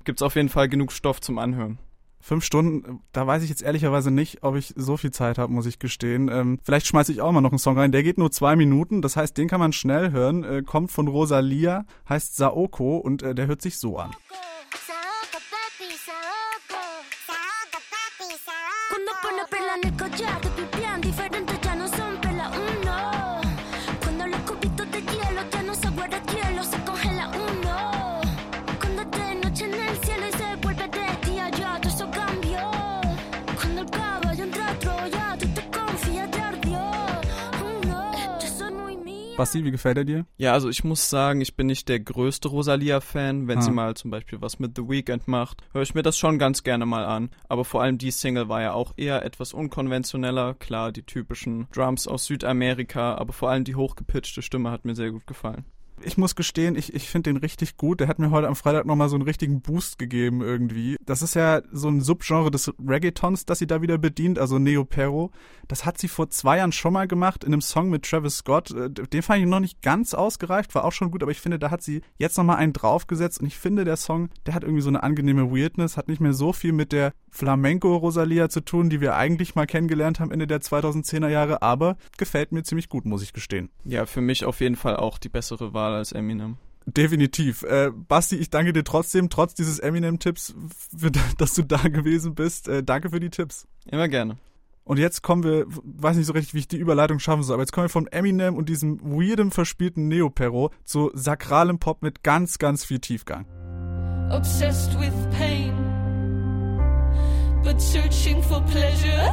Gibt's 0.03 0.21
auf 0.21 0.35
jeden 0.35 0.49
Fall 0.49 0.69
genug 0.69 0.91
Stoff 0.91 1.19
zum 1.21 1.37
Anhören. 1.37 1.79
Fünf 2.19 2.43
Stunden, 2.43 3.01
da 3.13 3.27
weiß 3.27 3.43
ich 3.43 3.49
jetzt 3.49 3.61
ehrlicherweise 3.61 4.11
nicht, 4.11 4.43
ob 4.43 4.55
ich 4.55 4.73
so 4.75 4.97
viel 4.97 5.11
Zeit 5.11 5.37
habe, 5.37 5.53
muss 5.53 5.65
ich 5.65 5.79
gestehen. 5.79 6.29
Ähm, 6.29 6.59
vielleicht 6.63 6.87
schmeiße 6.87 7.11
ich 7.11 7.21
auch 7.21 7.31
mal 7.31 7.41
noch 7.41 7.51
einen 7.51 7.59
Song 7.59 7.77
rein. 7.77 7.91
Der 7.91 8.03
geht 8.03 8.17
nur 8.17 8.31
zwei 8.31 8.55
Minuten, 8.55 9.01
das 9.01 9.15
heißt, 9.15 9.37
den 9.37 9.47
kann 9.47 9.59
man 9.59 9.71
schnell 9.71 10.11
hören. 10.11 10.43
Äh, 10.43 10.63
kommt 10.63 10.91
von 10.91 11.07
Rosalia, 11.07 11.85
heißt 12.09 12.35
Saoko 12.35 12.97
und 12.97 13.21
äh, 13.23 13.35
der 13.35 13.47
hört 13.47 13.61
sich 13.61 13.77
so 13.77 13.97
an. 13.97 14.11
Basti, 39.37 39.63
wie 39.63 39.69
gefällt 39.69 39.97
er 39.97 40.03
dir? 40.03 40.25
Ja, 40.37 40.53
also 40.53 40.67
ich 40.67 40.83
muss 40.83 41.11
sagen, 41.11 41.41
ich 41.41 41.55
bin 41.55 41.67
nicht 41.67 41.87
der 41.89 41.99
größte 41.99 42.47
Rosalia-Fan. 42.47 43.47
Wenn 43.47 43.59
ah. 43.59 43.61
sie 43.61 43.69
mal 43.69 43.95
zum 43.95 44.09
Beispiel 44.09 44.41
was 44.41 44.57
mit 44.57 44.75
The 44.75 44.89
Weeknd 44.89 45.27
macht, 45.27 45.61
höre 45.73 45.83
ich 45.83 45.93
mir 45.93 46.01
das 46.01 46.17
schon 46.17 46.39
ganz 46.39 46.63
gerne 46.63 46.87
mal 46.87 47.05
an. 47.05 47.29
Aber 47.47 47.63
vor 47.63 47.83
allem 47.83 47.99
die 47.99 48.09
Single 48.09 48.49
war 48.49 48.63
ja 48.63 48.73
auch 48.73 48.93
eher 48.97 49.23
etwas 49.23 49.53
unkonventioneller. 49.53 50.55
Klar, 50.55 50.91
die 50.91 51.03
typischen 51.03 51.67
Drums 51.71 52.07
aus 52.07 52.25
Südamerika, 52.25 53.13
aber 53.13 53.31
vor 53.31 53.51
allem 53.51 53.63
die 53.63 53.75
hochgepitchte 53.75 54.41
Stimme 54.41 54.71
hat 54.71 54.85
mir 54.85 54.95
sehr 54.95 55.11
gut 55.11 55.27
gefallen 55.27 55.65
ich 56.01 56.17
muss 56.17 56.35
gestehen, 56.35 56.75
ich, 56.75 56.93
ich 56.93 57.09
finde 57.09 57.31
den 57.31 57.37
richtig 57.37 57.77
gut. 57.77 57.99
Der 57.99 58.07
hat 58.07 58.19
mir 58.19 58.31
heute 58.31 58.47
am 58.47 58.55
Freitag 58.55 58.85
nochmal 58.85 59.09
so 59.09 59.15
einen 59.15 59.23
richtigen 59.23 59.61
Boost 59.61 59.97
gegeben 59.97 60.41
irgendwie. 60.41 60.97
Das 61.05 61.21
ist 61.21 61.33
ja 61.33 61.61
so 61.71 61.87
ein 61.87 62.01
Subgenre 62.01 62.51
des 62.51 62.71
Reggaetons, 62.85 63.45
das 63.45 63.59
sie 63.59 63.67
da 63.67 63.81
wieder 63.81 63.97
bedient, 63.97 64.39
also 64.39 64.59
Neo-Perro. 64.59 65.31
Das 65.67 65.85
hat 65.85 65.97
sie 65.97 66.07
vor 66.07 66.29
zwei 66.29 66.57
Jahren 66.57 66.71
schon 66.71 66.93
mal 66.93 67.07
gemacht 67.07 67.43
in 67.43 67.53
einem 67.53 67.61
Song 67.61 67.89
mit 67.89 68.03
Travis 68.03 68.37
Scott. 68.37 68.71
Äh, 68.71 68.89
den 68.89 69.21
fand 69.21 69.41
ich 69.41 69.47
noch 69.47 69.59
nicht 69.59 69.81
ganz 69.81 70.13
ausgereift, 70.13 70.75
war 70.75 70.85
auch 70.85 70.91
schon 70.91 71.11
gut, 71.11 71.23
aber 71.23 71.31
ich 71.31 71.41
finde, 71.41 71.59
da 71.59 71.71
hat 71.71 71.81
sie 71.81 72.01
jetzt 72.17 72.37
nochmal 72.37 72.57
einen 72.57 72.73
draufgesetzt 72.73 73.39
und 73.41 73.47
ich 73.47 73.57
finde, 73.57 73.83
der 73.83 73.97
Song, 73.97 74.29
der 74.45 74.53
hat 74.53 74.63
irgendwie 74.63 74.81
so 74.81 74.89
eine 74.89 75.03
angenehme 75.03 75.51
Weirdness, 75.51 75.97
hat 75.97 76.07
nicht 76.07 76.21
mehr 76.21 76.33
so 76.33 76.53
viel 76.53 76.73
mit 76.73 76.91
der 76.91 77.13
Flamenco-Rosalia 77.37 78.49
zu 78.49 78.61
tun, 78.61 78.89
die 78.89 78.99
wir 78.99 79.15
eigentlich 79.15 79.55
mal 79.55 79.67
kennengelernt 79.67 80.19
haben 80.19 80.31
Ende 80.31 80.47
der 80.47 80.59
2010er 80.59 81.29
Jahre, 81.29 81.61
aber 81.61 81.97
gefällt 82.17 82.51
mir 82.51 82.63
ziemlich 82.63 82.89
gut, 82.89 83.05
muss 83.05 83.21
ich 83.21 83.31
gestehen. 83.31 83.69
Ja, 83.85 84.05
für 84.05 84.21
mich 84.21 84.43
auf 84.43 84.59
jeden 84.59 84.75
Fall 84.75 84.97
auch 84.97 85.19
die 85.19 85.29
bessere 85.29 85.73
Wahl 85.73 85.93
als 85.93 86.11
Eminem. 86.11 86.57
Definitiv. 86.87 87.63
Äh, 87.63 87.91
Basti, 87.91 88.37
ich 88.37 88.49
danke 88.49 88.73
dir 88.73 88.83
trotzdem, 88.83 89.29
trotz 89.29 89.53
dieses 89.53 89.77
Eminem-Tipps, 89.77 90.55
dass 91.37 91.53
du 91.53 91.63
da 91.63 91.77
gewesen 91.77 92.33
bist. 92.33 92.67
Äh, 92.67 92.83
danke 92.83 93.09
für 93.09 93.19
die 93.19 93.29
Tipps. 93.29 93.67
Immer 93.85 94.07
gerne. 94.07 94.37
Und 94.83 94.97
jetzt 94.97 95.21
kommen 95.21 95.43
wir, 95.43 95.65
weiß 95.67 96.15
nicht 96.15 96.27
so 96.27 96.33
richtig, 96.33 96.53
wie 96.53 96.59
ich 96.59 96.67
die 96.69 96.77
Überleitung 96.77 97.19
schaffen 97.19 97.43
soll, 97.43 97.55
aber 97.55 97.63
jetzt 97.63 97.73
kommen 97.73 97.85
wir 97.85 97.89
von 97.89 98.07
Eminem 98.07 98.55
und 98.55 98.69
diesem 98.69 99.01
weirdem, 99.01 99.51
verspielten 99.51 100.07
Neo-Perro 100.07 100.71
zu 100.85 101.11
sakralem 101.13 101.77
Pop 101.77 102.01
mit 102.01 102.23
ganz, 102.23 102.57
ganz 102.57 102.85
viel 102.85 102.99
Tiefgang. 102.99 103.45
Obsessed 104.31 104.97
with 104.97 105.13
pain, 105.37 105.73
but 107.67 107.81
searching 107.81 108.41
for 108.41 108.61
pleasure. 108.61 109.27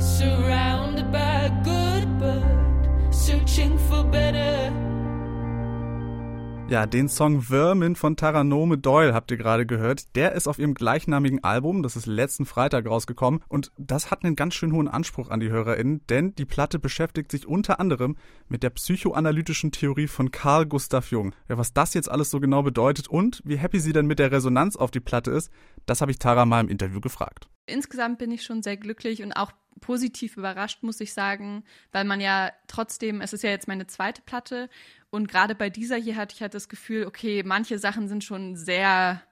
Surrounded 0.00 1.12
by 1.12 1.48
good 1.62 1.87
Ja, 6.70 6.84
den 6.84 7.08
Song 7.08 7.40
Vermin 7.40 7.96
von 7.96 8.14
Taranome 8.14 8.76
Doyle 8.76 9.14
habt 9.14 9.30
ihr 9.30 9.38
gerade 9.38 9.64
gehört. 9.64 10.14
Der 10.16 10.32
ist 10.32 10.46
auf 10.46 10.58
ihrem 10.58 10.74
gleichnamigen 10.74 11.42
Album, 11.42 11.82
das 11.82 11.96
ist 11.96 12.04
letzten 12.04 12.44
Freitag 12.44 12.86
rausgekommen 12.86 13.42
und 13.48 13.72
das 13.78 14.10
hat 14.10 14.22
einen 14.22 14.36
ganz 14.36 14.52
schön 14.52 14.74
hohen 14.74 14.86
Anspruch 14.86 15.30
an 15.30 15.40
die 15.40 15.48
HörerInnen, 15.48 16.02
denn 16.08 16.34
die 16.34 16.44
Platte 16.44 16.78
beschäftigt 16.78 17.30
sich 17.30 17.48
unter 17.48 17.80
anderem 17.80 18.18
mit 18.48 18.62
der 18.62 18.68
psychoanalytischen 18.68 19.72
Theorie 19.72 20.08
von 20.08 20.30
Carl 20.30 20.66
Gustav 20.66 21.10
Jung. 21.10 21.34
Ja, 21.48 21.56
was 21.56 21.72
das 21.72 21.94
jetzt 21.94 22.10
alles 22.10 22.28
so 22.28 22.38
genau 22.38 22.62
bedeutet 22.62 23.08
und 23.08 23.40
wie 23.46 23.56
happy 23.56 23.80
sie 23.80 23.94
denn 23.94 24.06
mit 24.06 24.18
der 24.18 24.30
Resonanz 24.30 24.76
auf 24.76 24.90
die 24.90 25.00
Platte 25.00 25.30
ist, 25.30 25.50
das 25.86 26.02
habe 26.02 26.10
ich 26.10 26.18
Tara 26.18 26.44
mal 26.44 26.60
im 26.60 26.68
Interview 26.68 27.00
gefragt. 27.00 27.48
Insgesamt 27.64 28.18
bin 28.18 28.30
ich 28.30 28.42
schon 28.42 28.62
sehr 28.62 28.76
glücklich 28.76 29.22
und 29.22 29.32
auch 29.32 29.52
positiv 29.80 30.36
überrascht, 30.36 30.82
muss 30.82 31.00
ich 31.00 31.12
sagen, 31.12 31.64
weil 31.92 32.04
man 32.04 32.20
ja 32.20 32.52
trotzdem, 32.66 33.20
es 33.20 33.32
ist 33.32 33.42
ja 33.42 33.50
jetzt 33.50 33.68
meine 33.68 33.86
zweite 33.86 34.22
Platte 34.22 34.68
und 35.10 35.28
gerade 35.28 35.54
bei 35.54 35.70
dieser 35.70 35.96
hier 35.96 36.16
hatte 36.16 36.34
ich 36.34 36.42
halt 36.42 36.54
das 36.54 36.68
Gefühl, 36.68 37.06
okay, 37.06 37.42
manche 37.44 37.78
Sachen 37.78 38.08
sind 38.08 38.24
schon 38.24 38.56
sehr 38.56 39.22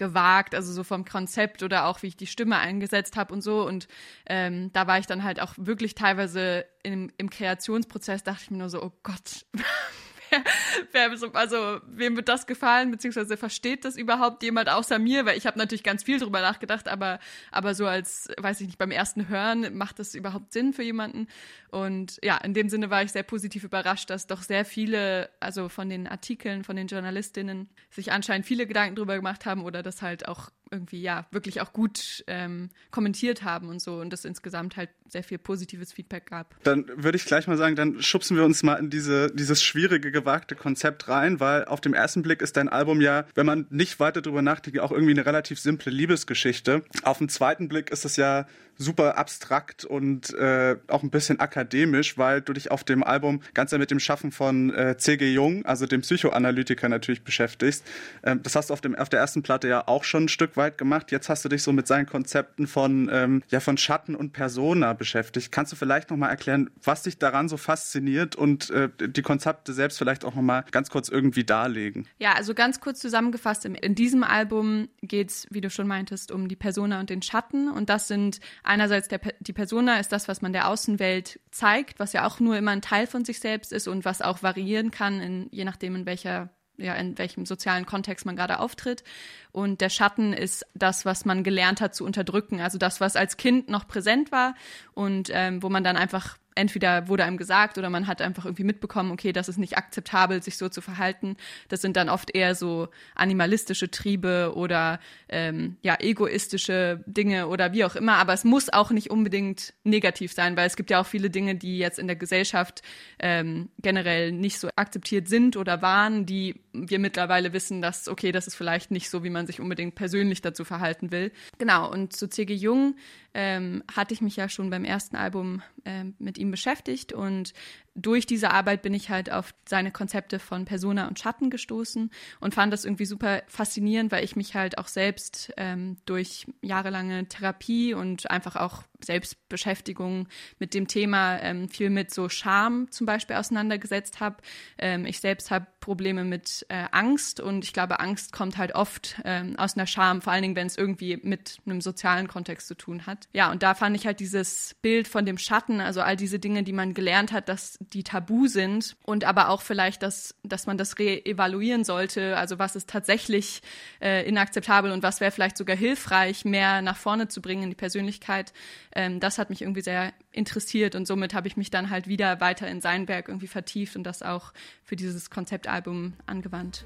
gewagt, 0.00 0.54
also 0.54 0.72
so 0.72 0.82
vom 0.82 1.04
Konzept 1.04 1.62
oder 1.62 1.84
auch 1.84 2.02
wie 2.02 2.08
ich 2.08 2.16
die 2.16 2.26
Stimme 2.26 2.56
eingesetzt 2.56 3.16
habe 3.16 3.34
und 3.34 3.42
so. 3.42 3.66
Und 3.66 3.86
ähm, 4.26 4.72
da 4.72 4.86
war 4.86 4.98
ich 4.98 5.06
dann 5.06 5.22
halt 5.22 5.40
auch 5.40 5.52
wirklich 5.58 5.94
teilweise 5.94 6.64
im, 6.82 7.12
im 7.18 7.28
Kreationsprozess, 7.28 8.24
dachte 8.24 8.40
ich 8.44 8.50
mir 8.50 8.56
nur 8.56 8.70
so, 8.70 8.82
oh 8.82 8.92
Gott, 9.02 9.44
wer, 10.92 11.10
also 11.34 11.80
wem 11.86 12.16
wird 12.16 12.28
das 12.28 12.46
gefallen, 12.46 12.90
beziehungsweise 12.90 13.36
versteht 13.36 13.84
das 13.84 13.96
überhaupt 13.96 14.42
jemand 14.42 14.68
außer 14.68 14.98
mir? 14.98 15.26
Weil 15.26 15.36
ich 15.36 15.46
habe 15.46 15.58
natürlich 15.58 15.82
ganz 15.82 16.02
viel 16.02 16.18
drüber 16.18 16.40
nachgedacht, 16.40 16.88
aber, 16.88 17.18
aber 17.50 17.74
so 17.74 17.86
als, 17.86 18.28
weiß 18.38 18.60
ich 18.60 18.66
nicht, 18.68 18.78
beim 18.78 18.90
ersten 18.90 19.28
Hören 19.28 19.76
macht 19.76 19.98
das 19.98 20.14
überhaupt 20.14 20.52
Sinn 20.52 20.72
für 20.72 20.82
jemanden? 20.82 21.26
Und 21.70 22.18
ja, 22.22 22.36
in 22.38 22.54
dem 22.54 22.68
Sinne 22.68 22.90
war 22.90 23.02
ich 23.02 23.12
sehr 23.12 23.22
positiv 23.22 23.64
überrascht, 23.64 24.10
dass 24.10 24.26
doch 24.26 24.42
sehr 24.42 24.64
viele, 24.64 25.30
also 25.40 25.68
von 25.68 25.88
den 25.88 26.06
Artikeln, 26.06 26.64
von 26.64 26.76
den 26.76 26.86
Journalistinnen, 26.86 27.68
sich 27.90 28.12
anscheinend 28.12 28.46
viele 28.46 28.66
Gedanken 28.66 28.96
drüber 28.96 29.16
gemacht 29.16 29.46
haben 29.46 29.64
oder 29.64 29.82
das 29.82 30.02
halt 30.02 30.28
auch 30.28 30.50
irgendwie 30.70 31.00
ja 31.00 31.26
wirklich 31.30 31.60
auch 31.60 31.72
gut 31.72 32.24
ähm, 32.26 32.70
kommentiert 32.90 33.42
haben 33.42 33.68
und 33.68 33.80
so 33.80 34.00
und 34.00 34.12
das 34.12 34.24
insgesamt 34.24 34.76
halt 34.76 34.90
sehr 35.08 35.24
viel 35.24 35.38
positives 35.38 35.92
Feedback 35.92 36.26
gab. 36.26 36.54
Dann 36.62 36.86
würde 36.94 37.16
ich 37.16 37.24
gleich 37.24 37.46
mal 37.46 37.56
sagen, 37.56 37.74
dann 37.74 38.00
schubsen 38.00 38.36
wir 38.36 38.44
uns 38.44 38.62
mal 38.62 38.74
in 38.76 38.90
diese 38.90 39.30
dieses 39.34 39.62
schwierige 39.62 40.12
gewagte 40.12 40.54
Konzept 40.54 41.08
rein, 41.08 41.40
weil 41.40 41.64
auf 41.64 41.80
dem 41.80 41.94
ersten 41.94 42.22
Blick 42.22 42.42
ist 42.42 42.56
dein 42.56 42.68
Album 42.68 43.00
ja, 43.00 43.24
wenn 43.34 43.46
man 43.46 43.66
nicht 43.70 44.00
weiter 44.00 44.22
drüber 44.22 44.42
nachdenkt, 44.42 44.78
auch 44.80 44.92
irgendwie 44.92 45.12
eine 45.12 45.26
relativ 45.26 45.58
simple 45.58 45.92
Liebesgeschichte. 45.92 46.84
Auf 47.02 47.18
dem 47.18 47.28
zweiten 47.28 47.68
Blick 47.68 47.90
ist 47.90 48.04
es 48.04 48.16
ja 48.16 48.46
super 48.80 49.18
abstrakt 49.18 49.84
und 49.84 50.32
äh, 50.34 50.76
auch 50.88 51.02
ein 51.02 51.10
bisschen 51.10 51.38
akademisch, 51.38 52.16
weil 52.16 52.40
du 52.40 52.54
dich 52.54 52.70
auf 52.70 52.82
dem 52.82 53.04
Album 53.04 53.42
ganz 53.52 53.72
mit 53.72 53.90
dem 53.90 54.00
Schaffen 54.00 54.32
von 54.32 54.74
äh, 54.74 54.96
C.G. 54.96 55.32
Jung, 55.32 55.64
also 55.66 55.86
dem 55.86 56.00
Psychoanalytiker 56.00 56.88
natürlich 56.88 57.22
beschäftigst. 57.22 57.84
Ähm, 58.24 58.42
das 58.42 58.56
hast 58.56 58.70
du 58.70 58.74
auf, 58.74 58.80
dem, 58.80 58.96
auf 58.96 59.08
der 59.08 59.20
ersten 59.20 59.42
Platte 59.42 59.68
ja 59.68 59.86
auch 59.86 60.02
schon 60.02 60.24
ein 60.24 60.28
Stück 60.28 60.56
weit 60.56 60.78
gemacht. 60.78 61.12
Jetzt 61.12 61.28
hast 61.28 61.44
du 61.44 61.48
dich 61.48 61.62
so 61.62 61.72
mit 61.72 61.86
seinen 61.86 62.06
Konzepten 62.06 62.66
von, 62.66 63.10
ähm, 63.12 63.42
ja, 63.48 63.60
von 63.60 63.76
Schatten 63.76 64.14
und 64.14 64.32
Persona 64.32 64.94
beschäftigt. 64.94 65.52
Kannst 65.52 65.72
du 65.72 65.76
vielleicht 65.76 66.10
nochmal 66.10 66.30
erklären, 66.30 66.70
was 66.82 67.02
dich 67.02 67.18
daran 67.18 67.48
so 67.48 67.58
fasziniert 67.58 68.34
und 68.34 68.70
äh, 68.70 68.88
die 68.98 69.22
Konzepte 69.22 69.74
selbst 69.74 69.98
vielleicht 69.98 70.24
auch 70.24 70.34
nochmal 70.34 70.64
ganz 70.70 70.90
kurz 70.90 71.10
irgendwie 71.10 71.44
darlegen? 71.44 72.08
Ja, 72.18 72.32
also 72.32 72.54
ganz 72.54 72.80
kurz 72.80 72.98
zusammengefasst, 72.98 73.66
in 73.66 73.94
diesem 73.94 74.24
Album 74.24 74.88
geht 75.02 75.30
es, 75.30 75.46
wie 75.50 75.60
du 75.60 75.68
schon 75.68 75.86
meintest, 75.86 76.32
um 76.32 76.48
die 76.48 76.56
Persona 76.56 76.98
und 76.98 77.10
den 77.10 77.20
Schatten 77.20 77.70
und 77.70 77.90
das 77.90 78.08
sind 78.08 78.40
einerseits 78.70 79.08
der, 79.08 79.20
die 79.40 79.52
Persona 79.52 79.98
ist 79.98 80.12
das, 80.12 80.28
was 80.28 80.42
man 80.42 80.52
der 80.52 80.68
Außenwelt 80.68 81.40
zeigt, 81.50 81.98
was 81.98 82.12
ja 82.12 82.26
auch 82.26 82.40
nur 82.40 82.56
immer 82.56 82.70
ein 82.70 82.82
Teil 82.82 83.06
von 83.06 83.24
sich 83.24 83.40
selbst 83.40 83.72
ist 83.72 83.88
und 83.88 84.04
was 84.04 84.22
auch 84.22 84.42
variieren 84.42 84.90
kann, 84.90 85.20
in, 85.20 85.48
je 85.50 85.64
nachdem, 85.64 85.96
in 85.96 86.06
welcher 86.06 86.50
ja, 86.76 86.94
in 86.94 87.18
welchem 87.18 87.44
sozialen 87.44 87.84
Kontext 87.84 88.24
man 88.24 88.36
gerade 88.36 88.58
auftritt. 88.58 89.04
Und 89.52 89.82
der 89.82 89.90
Schatten 89.90 90.32
ist 90.32 90.64
das, 90.72 91.04
was 91.04 91.26
man 91.26 91.44
gelernt 91.44 91.82
hat 91.82 91.94
zu 91.94 92.06
unterdrücken. 92.06 92.62
Also 92.62 92.78
das, 92.78 93.02
was 93.02 93.16
als 93.16 93.36
Kind 93.36 93.68
noch 93.68 93.86
präsent 93.86 94.32
war 94.32 94.54
und 94.94 95.28
ähm, 95.30 95.62
wo 95.62 95.68
man 95.68 95.84
dann 95.84 95.98
einfach 95.98 96.38
entweder 96.54 97.08
wurde 97.08 97.24
einem 97.24 97.36
gesagt 97.36 97.78
oder 97.78 97.90
man 97.90 98.06
hat 98.06 98.20
einfach 98.20 98.44
irgendwie 98.44 98.64
mitbekommen, 98.64 99.12
okay, 99.12 99.32
das 99.32 99.48
ist 99.48 99.58
nicht 99.58 99.76
akzeptabel, 99.76 100.42
sich 100.42 100.56
so 100.56 100.68
zu 100.68 100.80
verhalten. 100.80 101.36
Das 101.68 101.80
sind 101.80 101.96
dann 101.96 102.08
oft 102.08 102.34
eher 102.34 102.54
so 102.54 102.88
animalistische 103.14 103.90
Triebe 103.90 104.52
oder 104.54 105.00
ähm, 105.28 105.76
ja 105.82 105.96
egoistische 106.00 107.02
Dinge 107.06 107.48
oder 107.48 107.72
wie 107.72 107.84
auch 107.84 107.96
immer. 107.96 108.14
Aber 108.16 108.32
es 108.32 108.44
muss 108.44 108.72
auch 108.72 108.90
nicht 108.90 109.10
unbedingt 109.10 109.74
negativ 109.84 110.32
sein, 110.32 110.56
weil 110.56 110.66
es 110.66 110.76
gibt 110.76 110.90
ja 110.90 111.00
auch 111.00 111.06
viele 111.06 111.30
Dinge, 111.30 111.54
die 111.54 111.78
jetzt 111.78 111.98
in 111.98 112.06
der 112.06 112.16
Gesellschaft 112.16 112.82
ähm, 113.18 113.68
generell 113.78 114.32
nicht 114.32 114.58
so 114.58 114.68
akzeptiert 114.76 115.28
sind 115.28 115.56
oder 115.56 115.82
waren, 115.82 116.26
die 116.26 116.60
wir 116.72 116.98
mittlerweile 116.98 117.52
wissen, 117.52 117.82
dass 117.82 118.08
okay, 118.08 118.32
das 118.32 118.46
ist 118.46 118.54
vielleicht 118.54 118.90
nicht 118.90 119.10
so, 119.10 119.24
wie 119.24 119.30
man 119.30 119.46
sich 119.46 119.60
unbedingt 119.60 119.94
persönlich 119.94 120.42
dazu 120.42 120.64
verhalten 120.64 121.10
will. 121.10 121.32
Genau. 121.58 121.90
Und 121.90 122.14
zu 122.14 122.28
C.G. 122.28 122.54
Jung 122.54 122.96
ähm, 123.34 123.82
hatte 123.94 124.14
ich 124.14 124.20
mich 124.20 124.36
ja 124.36 124.48
schon 124.48 124.70
beim 124.70 124.84
ersten 124.84 125.16
Album 125.16 125.62
ähm, 125.84 126.14
mit 126.18 126.38
ihm 126.38 126.50
beschäftigt 126.50 127.12
und 127.12 127.52
durch 127.94 128.26
diese 128.26 128.50
Arbeit 128.50 128.82
bin 128.82 128.94
ich 128.94 129.10
halt 129.10 129.30
auf 129.30 129.54
seine 129.68 129.90
Konzepte 129.90 130.38
von 130.38 130.64
Persona 130.64 131.08
und 131.08 131.18
Schatten 131.18 131.50
gestoßen 131.50 132.10
und 132.40 132.54
fand 132.54 132.72
das 132.72 132.84
irgendwie 132.84 133.04
super 133.04 133.42
faszinierend, 133.46 134.12
weil 134.12 134.24
ich 134.24 134.36
mich 134.36 134.54
halt 134.54 134.78
auch 134.78 134.88
selbst 134.88 135.52
ähm, 135.56 135.96
durch 136.06 136.46
jahrelange 136.62 137.26
Therapie 137.26 137.94
und 137.94 138.30
einfach 138.30 138.56
auch 138.56 138.84
Selbstbeschäftigung 139.04 140.28
mit 140.58 140.74
dem 140.74 140.86
Thema 140.86 141.38
ähm, 141.40 141.68
viel 141.68 141.90
mit 141.90 142.12
so 142.12 142.28
Scham 142.28 142.90
zum 142.90 143.06
Beispiel 143.06 143.36
auseinandergesetzt 143.36 144.20
habe. 144.20 144.36
Ähm, 144.78 145.06
ich 145.06 145.20
selbst 145.20 145.50
habe 145.50 145.66
Probleme 145.80 146.24
mit 146.24 146.66
äh, 146.68 146.84
Angst 146.92 147.40
und 147.40 147.64
ich 147.64 147.72
glaube, 147.72 148.00
Angst 148.00 148.32
kommt 148.32 148.58
halt 148.58 148.74
oft 148.74 149.20
ähm, 149.24 149.58
aus 149.58 149.76
einer 149.76 149.86
Scham, 149.86 150.22
vor 150.22 150.32
allen 150.32 150.42
Dingen, 150.42 150.56
wenn 150.56 150.66
es 150.66 150.76
irgendwie 150.76 151.18
mit 151.22 151.58
einem 151.66 151.80
sozialen 151.80 152.28
Kontext 152.28 152.68
zu 152.68 152.74
tun 152.74 153.06
hat. 153.06 153.28
Ja, 153.32 153.50
und 153.50 153.62
da 153.62 153.74
fand 153.74 153.96
ich 153.96 154.06
halt 154.06 154.20
dieses 154.20 154.76
Bild 154.82 155.08
von 155.08 155.24
dem 155.24 155.38
Schatten, 155.38 155.80
also 155.80 156.02
all 156.02 156.16
diese 156.16 156.38
Dinge, 156.38 156.62
die 156.62 156.72
man 156.72 156.94
gelernt 156.94 157.32
hat, 157.32 157.48
dass 157.48 157.78
die 157.80 158.04
tabu 158.04 158.46
sind 158.46 158.96
und 159.04 159.24
aber 159.24 159.48
auch 159.48 159.62
vielleicht, 159.62 160.02
dass, 160.02 160.34
dass 160.42 160.66
man 160.66 160.76
das 160.76 160.98
reevaluieren 160.98 161.84
sollte, 161.84 162.36
also 162.36 162.58
was 162.58 162.76
ist 162.76 162.88
tatsächlich 162.88 163.62
äh, 164.00 164.28
inakzeptabel 164.28 164.92
und 164.92 165.02
was 165.02 165.20
wäre 165.20 165.30
vielleicht 165.30 165.56
sogar 165.56 165.76
hilfreich, 165.76 166.44
mehr 166.44 166.82
nach 166.82 166.96
vorne 166.96 167.28
zu 167.28 167.40
bringen 167.40 167.64
in 167.64 167.70
die 167.70 167.76
Persönlichkeit. 167.76 168.52
Ähm, 168.94 169.20
das 169.20 169.38
hat 169.38 169.50
mich 169.50 169.62
irgendwie 169.62 169.82
sehr 169.82 170.12
interessiert 170.32 170.94
und 170.94 171.06
somit 171.06 171.34
habe 171.34 171.48
ich 171.48 171.56
mich 171.56 171.70
dann 171.70 171.90
halt 171.90 172.08
wieder 172.08 172.40
weiter 172.40 172.68
in 172.68 172.80
sein 172.80 173.08
Werk 173.08 173.28
irgendwie 173.28 173.46
vertieft 173.46 173.96
und 173.96 174.04
das 174.04 174.22
auch 174.22 174.52
für 174.82 174.96
dieses 174.96 175.30
Konzeptalbum 175.30 176.14
angewandt. 176.26 176.84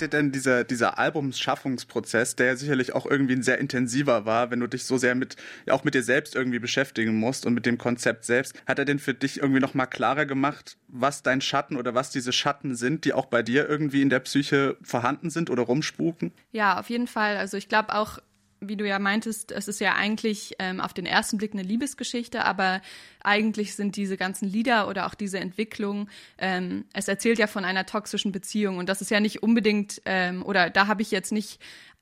Hat 0.00 0.14
dir 0.14 0.16
denn 0.16 0.32
dieser, 0.32 0.64
dieser 0.64 0.98
Albumschaffungsprozess, 0.98 2.34
der 2.34 2.46
ja 2.46 2.56
sicherlich 2.56 2.94
auch 2.94 3.04
irgendwie 3.04 3.34
ein 3.34 3.42
sehr 3.42 3.58
intensiver 3.58 4.24
war, 4.24 4.50
wenn 4.50 4.60
du 4.60 4.66
dich 4.66 4.86
so 4.86 4.96
sehr 4.96 5.14
mit, 5.14 5.36
auch 5.68 5.84
mit 5.84 5.92
dir 5.92 6.02
selbst 6.02 6.34
irgendwie 6.34 6.58
beschäftigen 6.58 7.16
musst 7.16 7.44
und 7.44 7.52
mit 7.52 7.66
dem 7.66 7.76
Konzept 7.76 8.24
selbst, 8.24 8.54
hat 8.66 8.78
er 8.78 8.86
denn 8.86 8.98
für 8.98 9.12
dich 9.12 9.42
irgendwie 9.42 9.60
nochmal 9.60 9.88
klarer 9.88 10.24
gemacht, 10.24 10.78
was 10.88 11.22
dein 11.22 11.42
Schatten 11.42 11.76
oder 11.76 11.94
was 11.94 12.08
diese 12.08 12.32
Schatten 12.32 12.76
sind, 12.76 13.04
die 13.04 13.12
auch 13.12 13.26
bei 13.26 13.42
dir 13.42 13.68
irgendwie 13.68 14.00
in 14.00 14.08
der 14.08 14.20
Psyche 14.20 14.78
vorhanden 14.80 15.28
sind 15.28 15.50
oder 15.50 15.64
rumspuken? 15.64 16.32
Ja, 16.50 16.80
auf 16.80 16.88
jeden 16.88 17.06
Fall. 17.06 17.36
Also 17.36 17.58
ich 17.58 17.68
glaube 17.68 17.94
auch, 17.94 18.20
wie 18.60 18.76
du 18.76 18.86
ja 18.86 18.98
meintest, 18.98 19.52
es 19.52 19.68
ist 19.68 19.80
ja 19.80 19.94
eigentlich 19.94 20.54
ähm, 20.58 20.80
auf 20.80 20.92
den 20.92 21.06
ersten 21.06 21.38
Blick 21.38 21.52
eine 21.52 21.62
Liebesgeschichte, 21.62 22.44
aber 22.44 22.82
eigentlich 23.22 23.74
sind 23.74 23.96
diese 23.96 24.16
ganzen 24.16 24.48
Lieder 24.48 24.88
oder 24.88 25.06
auch 25.06 25.14
diese 25.14 25.40
Entwicklung, 25.40 26.08
ähm, 26.38 26.84
es 26.92 27.08
erzählt 27.08 27.38
ja 27.38 27.46
von 27.46 27.64
einer 27.64 27.86
toxischen 27.86 28.32
Beziehung 28.32 28.78
und 28.78 28.88
das 28.88 29.00
ist 29.00 29.10
ja 29.10 29.20
nicht 29.20 29.42
unbedingt, 29.42 30.02
ähm, 30.04 30.44
oder 30.44 30.70
da 30.70 30.86
habe 30.86 31.02
ich 31.02 31.10
jetzt 31.10 31.32
nicht 31.32 31.60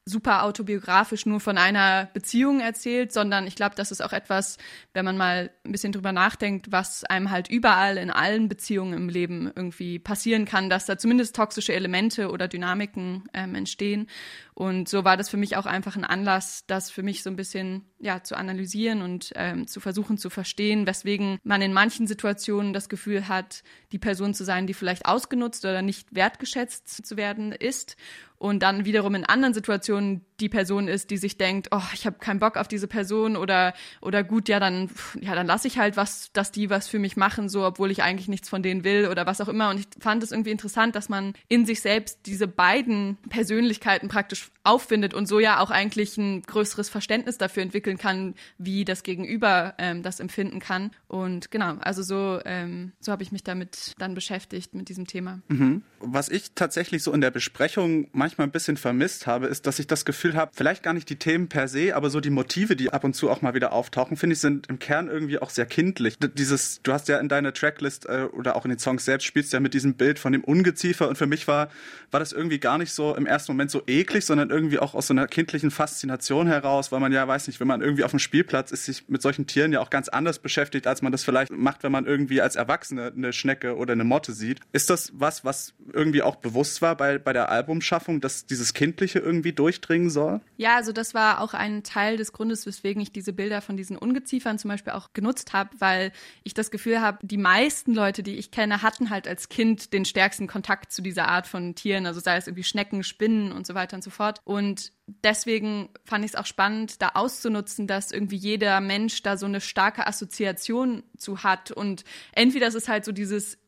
super 0.08 0.44
autobiografisch 0.44 1.26
nur 1.26 1.40
von 1.40 1.58
einer 1.58 2.08
Beziehung 2.12 2.60
erzählt, 2.60 3.12
sondern 3.12 3.46
ich 3.46 3.54
glaube, 3.54 3.74
das 3.76 3.90
ist 3.90 4.02
auch 4.02 4.12
etwas, 4.12 4.58
wenn 4.94 5.04
man 5.04 5.16
mal 5.16 5.50
ein 5.64 5.72
bisschen 5.72 5.92
drüber 5.92 6.12
nachdenkt, 6.12 6.72
was 6.72 7.04
einem 7.04 7.30
halt 7.30 7.48
überall 7.48 7.96
in 7.98 8.10
allen 8.10 8.48
Beziehungen 8.48 8.94
im 8.94 9.08
Leben 9.08 9.50
irgendwie 9.54 9.98
passieren 9.98 10.44
kann, 10.44 10.70
dass 10.70 10.86
da 10.86 10.98
zumindest 10.98 11.36
toxische 11.36 11.72
Elemente 11.72 12.30
oder 12.30 12.48
Dynamiken 12.48 13.28
ähm, 13.34 13.54
entstehen. 13.54 14.08
Und 14.54 14.88
so 14.88 15.04
war 15.04 15.16
das 15.16 15.28
für 15.28 15.36
mich 15.36 15.56
auch 15.56 15.66
einfach 15.66 15.94
ein 15.94 16.04
Anlass, 16.04 16.64
das 16.66 16.90
für 16.90 17.04
mich 17.04 17.22
so 17.22 17.30
ein 17.30 17.36
bisschen 17.36 17.84
ja 18.00 18.24
zu 18.24 18.36
analysieren 18.36 19.02
und 19.02 19.32
ähm, 19.36 19.68
zu 19.68 19.78
versuchen 19.78 20.18
zu 20.18 20.30
verstehen, 20.30 20.86
weswegen 20.86 21.38
man 21.44 21.62
in 21.62 21.72
manchen 21.72 22.06
Situationen 22.06 22.72
das 22.72 22.88
Gefühl 22.88 23.28
hat, 23.28 23.62
die 23.92 23.98
Person 23.98 24.34
zu 24.34 24.44
sein, 24.44 24.66
die 24.66 24.74
vielleicht 24.74 25.06
ausgenutzt 25.06 25.64
oder 25.64 25.82
nicht 25.82 26.14
wertgeschätzt 26.14 27.06
zu 27.06 27.16
werden 27.16 27.52
ist 27.52 27.96
und 28.38 28.62
dann 28.62 28.84
wiederum 28.84 29.14
in 29.14 29.24
anderen 29.24 29.54
Situationen 29.54 29.97
die 30.40 30.48
Person 30.48 30.86
ist, 30.86 31.10
die 31.10 31.16
sich 31.16 31.36
denkt, 31.36 31.68
oh, 31.72 31.82
ich 31.92 32.06
habe 32.06 32.18
keinen 32.18 32.38
Bock 32.38 32.56
auf 32.56 32.68
diese 32.68 32.86
Person 32.86 33.36
oder 33.36 33.74
oder 34.00 34.22
gut, 34.22 34.48
ja, 34.48 34.60
dann 34.60 34.88
ja, 35.20 35.34
dann 35.34 35.46
lasse 35.46 35.66
ich 35.66 35.78
halt 35.78 35.96
was, 35.96 36.32
dass 36.32 36.52
die 36.52 36.70
was 36.70 36.86
für 36.86 36.98
mich 36.98 37.16
machen, 37.16 37.48
so 37.48 37.64
obwohl 37.64 37.90
ich 37.90 38.02
eigentlich 38.02 38.28
nichts 38.28 38.48
von 38.48 38.62
denen 38.62 38.84
will 38.84 39.08
oder 39.10 39.26
was 39.26 39.40
auch 39.40 39.48
immer 39.48 39.70
und 39.70 39.80
ich 39.80 39.86
fand 40.00 40.22
es 40.22 40.30
irgendwie 40.30 40.50
interessant, 40.50 40.94
dass 40.94 41.08
man 41.08 41.32
in 41.48 41.66
sich 41.66 41.80
selbst 41.80 42.20
diese 42.26 42.46
beiden 42.46 43.18
Persönlichkeiten 43.28 44.08
praktisch 44.08 44.50
auffindet 44.62 45.12
und 45.12 45.26
so 45.26 45.40
ja 45.40 45.60
auch 45.60 45.70
eigentlich 45.70 46.16
ein 46.16 46.42
größeres 46.42 46.88
Verständnis 46.88 47.38
dafür 47.38 47.62
entwickeln 47.62 47.98
kann, 47.98 48.34
wie 48.58 48.84
das 48.84 49.02
Gegenüber 49.02 49.74
ähm, 49.78 50.02
das 50.02 50.20
empfinden 50.20 50.60
kann 50.60 50.92
und 51.08 51.50
genau, 51.50 51.76
also 51.80 52.02
so 52.02 52.40
ähm, 52.44 52.92
so 53.00 53.10
habe 53.10 53.24
ich 53.24 53.32
mich 53.32 53.42
damit 53.42 53.94
dann 53.98 54.14
beschäftigt 54.14 54.74
mit 54.74 54.88
diesem 54.88 55.06
Thema. 55.06 55.40
Mhm. 55.48 55.82
Was 56.00 56.28
ich 56.28 56.52
tatsächlich 56.54 57.02
so 57.02 57.12
in 57.12 57.20
der 57.20 57.32
Besprechung 57.32 58.08
manchmal 58.12 58.46
ein 58.46 58.52
bisschen 58.52 58.76
vermisst 58.76 59.26
habe, 59.26 59.46
ist, 59.46 59.66
dass 59.66 59.80
ich 59.80 59.87
das 59.88 60.04
Gefühl 60.04 60.36
habe, 60.36 60.52
vielleicht 60.54 60.82
gar 60.82 60.92
nicht 60.92 61.08
die 61.10 61.16
Themen 61.16 61.48
per 61.48 61.68
se, 61.68 61.94
aber 61.94 62.10
so 62.10 62.20
die 62.20 62.30
Motive, 62.30 62.76
die 62.76 62.92
ab 62.92 63.04
und 63.04 63.14
zu 63.14 63.30
auch 63.30 63.42
mal 63.42 63.54
wieder 63.54 63.72
auftauchen, 63.72 64.16
finde 64.16 64.34
ich, 64.34 64.40
sind 64.40 64.68
im 64.68 64.78
Kern 64.78 65.08
irgendwie 65.08 65.38
auch 65.38 65.50
sehr 65.50 65.66
kindlich. 65.66 66.16
Dieses, 66.18 66.80
du 66.82 66.92
hast 66.92 67.08
ja 67.08 67.18
in 67.18 67.28
deiner 67.28 67.52
Tracklist 67.52 68.06
äh, 68.06 68.28
oder 68.32 68.56
auch 68.56 68.64
in 68.64 68.70
den 68.70 68.78
Songs 68.78 69.04
selbst 69.04 69.24
spielst 69.24 69.52
ja 69.52 69.60
mit 69.60 69.74
diesem 69.74 69.94
Bild 69.94 70.18
von 70.18 70.32
dem 70.32 70.44
Ungeziefer 70.44 71.08
und 71.08 71.18
für 71.18 71.26
mich 71.26 71.48
war, 71.48 71.68
war 72.10 72.20
das 72.20 72.32
irgendwie 72.32 72.58
gar 72.58 72.78
nicht 72.78 72.92
so 72.92 73.14
im 73.14 73.26
ersten 73.26 73.52
Moment 73.52 73.70
so 73.70 73.82
eklig, 73.86 74.24
sondern 74.24 74.50
irgendwie 74.50 74.78
auch 74.78 74.94
aus 74.94 75.08
so 75.08 75.14
einer 75.14 75.26
kindlichen 75.26 75.70
Faszination 75.70 76.46
heraus, 76.46 76.92
weil 76.92 77.00
man 77.00 77.12
ja, 77.12 77.26
weiß 77.26 77.46
nicht, 77.46 77.60
wenn 77.60 77.68
man 77.68 77.82
irgendwie 77.82 78.04
auf 78.04 78.10
dem 78.10 78.20
Spielplatz 78.20 78.70
ist, 78.70 78.84
sich 78.84 79.08
mit 79.08 79.22
solchen 79.22 79.46
Tieren 79.46 79.72
ja 79.72 79.80
auch 79.80 79.90
ganz 79.90 80.08
anders 80.08 80.38
beschäftigt, 80.38 80.86
als 80.86 81.02
man 81.02 81.12
das 81.12 81.24
vielleicht 81.24 81.50
macht, 81.50 81.82
wenn 81.82 81.92
man 81.92 82.06
irgendwie 82.06 82.40
als 82.40 82.56
Erwachsene 82.56 83.12
eine 83.14 83.32
Schnecke 83.32 83.76
oder 83.76 83.92
eine 83.92 84.04
Motte 84.04 84.32
sieht. 84.32 84.60
Ist 84.72 84.90
das 84.90 85.12
was, 85.14 85.44
was 85.44 85.74
irgendwie 85.92 86.22
auch 86.22 86.36
bewusst 86.36 86.82
war 86.82 86.96
bei, 86.96 87.18
bei 87.18 87.32
der 87.32 87.50
Albumschaffung, 87.50 88.20
dass 88.20 88.46
dieses 88.46 88.74
Kindliche 88.74 89.18
irgendwie 89.18 89.52
durchdringen 89.78 90.10
soll? 90.10 90.40
Ja, 90.56 90.76
also 90.76 90.92
das 90.92 91.14
war 91.14 91.40
auch 91.40 91.54
ein 91.54 91.82
Teil 91.82 92.16
des 92.16 92.32
Grundes, 92.32 92.66
weswegen 92.66 93.00
ich 93.00 93.12
diese 93.12 93.32
Bilder 93.32 93.60
von 93.60 93.76
diesen 93.76 93.96
Ungeziefern 93.96 94.58
zum 94.58 94.68
Beispiel 94.68 94.92
auch 94.92 95.12
genutzt 95.12 95.52
habe, 95.52 95.70
weil 95.78 96.12
ich 96.44 96.54
das 96.54 96.70
Gefühl 96.70 97.00
habe, 97.00 97.18
die 97.22 97.36
meisten 97.36 97.94
Leute, 97.94 98.22
die 98.22 98.36
ich 98.36 98.50
kenne, 98.50 98.82
hatten 98.82 99.10
halt 99.10 99.28
als 99.28 99.48
Kind 99.48 99.92
den 99.92 100.04
stärksten 100.04 100.46
Kontakt 100.46 100.92
zu 100.92 101.02
dieser 101.02 101.28
Art 101.28 101.46
von 101.46 101.74
Tieren, 101.74 102.06
also 102.06 102.20
sei 102.20 102.36
es 102.36 102.46
irgendwie 102.46 102.64
Schnecken, 102.64 103.02
Spinnen 103.02 103.52
und 103.52 103.66
so 103.66 103.74
weiter 103.74 103.96
und 103.96 104.02
so 104.02 104.10
fort. 104.10 104.40
Und 104.44 104.92
deswegen 105.06 105.90
fand 106.04 106.24
ich 106.24 106.32
es 106.32 106.36
auch 106.36 106.46
spannend, 106.46 107.00
da 107.00 107.10
auszunutzen, 107.14 107.86
dass 107.86 108.12
irgendwie 108.12 108.36
jeder 108.36 108.80
Mensch 108.80 109.22
da 109.22 109.36
so 109.36 109.46
eine 109.46 109.60
starke 109.60 110.06
Assoziation 110.06 111.04
zu 111.16 111.42
hat. 111.42 111.70
Und 111.70 112.04
entweder 112.32 112.66
ist 112.66 112.74
es 112.74 112.88
halt 112.88 113.04
so 113.04 113.12
dieses 113.12 113.58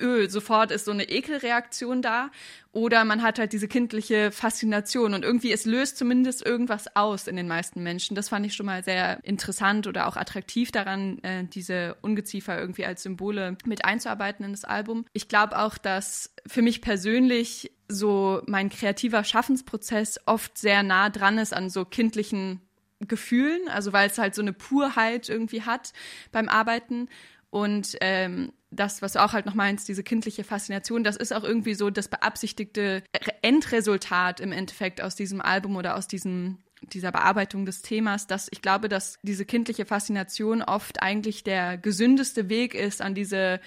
öh, 0.00 0.28
sofort 0.28 0.70
ist 0.70 0.84
so 0.84 0.90
eine 0.90 1.04
Ekelreaktion 1.04 2.02
da. 2.02 2.30
Oder 2.72 3.04
man 3.04 3.22
hat 3.22 3.38
halt 3.38 3.52
diese 3.52 3.66
kindliche 3.66 4.30
Faszination 4.30 5.14
und 5.14 5.24
irgendwie 5.24 5.52
es 5.52 5.64
löst 5.64 5.96
zumindest 5.96 6.44
irgendwas 6.44 6.94
aus 6.94 7.26
in 7.26 7.36
den 7.36 7.48
meisten 7.48 7.82
Menschen. 7.82 8.14
Das 8.14 8.28
fand 8.28 8.46
ich 8.46 8.54
schon 8.54 8.66
mal 8.66 8.84
sehr 8.84 9.24
interessant 9.24 9.86
oder 9.86 10.06
auch 10.06 10.16
attraktiv 10.16 10.70
daran, 10.70 11.18
äh, 11.22 11.44
diese 11.44 11.96
Ungeziefer 12.02 12.58
irgendwie 12.60 12.84
als 12.84 13.02
Symbole 13.02 13.56
mit 13.64 13.84
einzuarbeiten 13.84 14.44
in 14.44 14.52
das 14.52 14.64
Album. 14.64 15.06
Ich 15.12 15.28
glaube 15.28 15.58
auch, 15.58 15.78
dass 15.78 16.34
für 16.46 16.62
mich 16.62 16.82
persönlich 16.82 17.72
so 17.88 18.42
mein 18.46 18.68
kreativer 18.68 19.24
Schaffensprozess 19.24 20.20
oft 20.26 20.58
sehr 20.58 20.82
nah 20.82 21.08
dran 21.08 21.38
ist 21.38 21.54
an 21.54 21.70
so 21.70 21.84
kindlichen 21.84 22.60
Gefühlen, 23.00 23.68
also 23.68 23.92
weil 23.92 24.08
es 24.08 24.18
halt 24.18 24.34
so 24.34 24.42
eine 24.42 24.52
Purheit 24.52 25.28
irgendwie 25.28 25.62
hat 25.62 25.92
beim 26.32 26.48
Arbeiten 26.48 27.08
Und 27.50 27.96
ähm, 28.00 28.52
das, 28.70 29.02
was 29.02 29.14
du 29.14 29.22
auch 29.22 29.32
halt 29.32 29.46
noch 29.46 29.54
meinst, 29.54 29.88
diese 29.88 30.02
kindliche 30.02 30.44
Faszination, 30.44 31.04
das 31.04 31.16
ist 31.16 31.32
auch 31.32 31.44
irgendwie 31.44 31.74
so 31.74 31.90
das 31.90 32.08
beabsichtigte 32.08 33.02
Endresultat 33.42 34.40
im 34.40 34.52
Endeffekt 34.52 35.00
aus 35.00 35.16
diesem 35.16 35.40
Album 35.40 35.76
oder 35.76 35.96
aus 35.96 36.06
diesem 36.06 36.58
dieser 36.80 37.10
Bearbeitung 37.10 37.66
des 37.66 37.82
Themas, 37.82 38.28
dass 38.28 38.48
ich 38.52 38.62
glaube, 38.62 38.88
dass 38.88 39.18
diese 39.22 39.44
kindliche 39.44 39.84
Faszination 39.84 40.62
oft 40.62 41.02
eigentlich 41.02 41.42
der 41.42 41.76
gesündeste 41.76 42.48
Weg 42.48 42.74
ist, 42.74 43.02
an 43.02 43.14
diese 43.14 43.60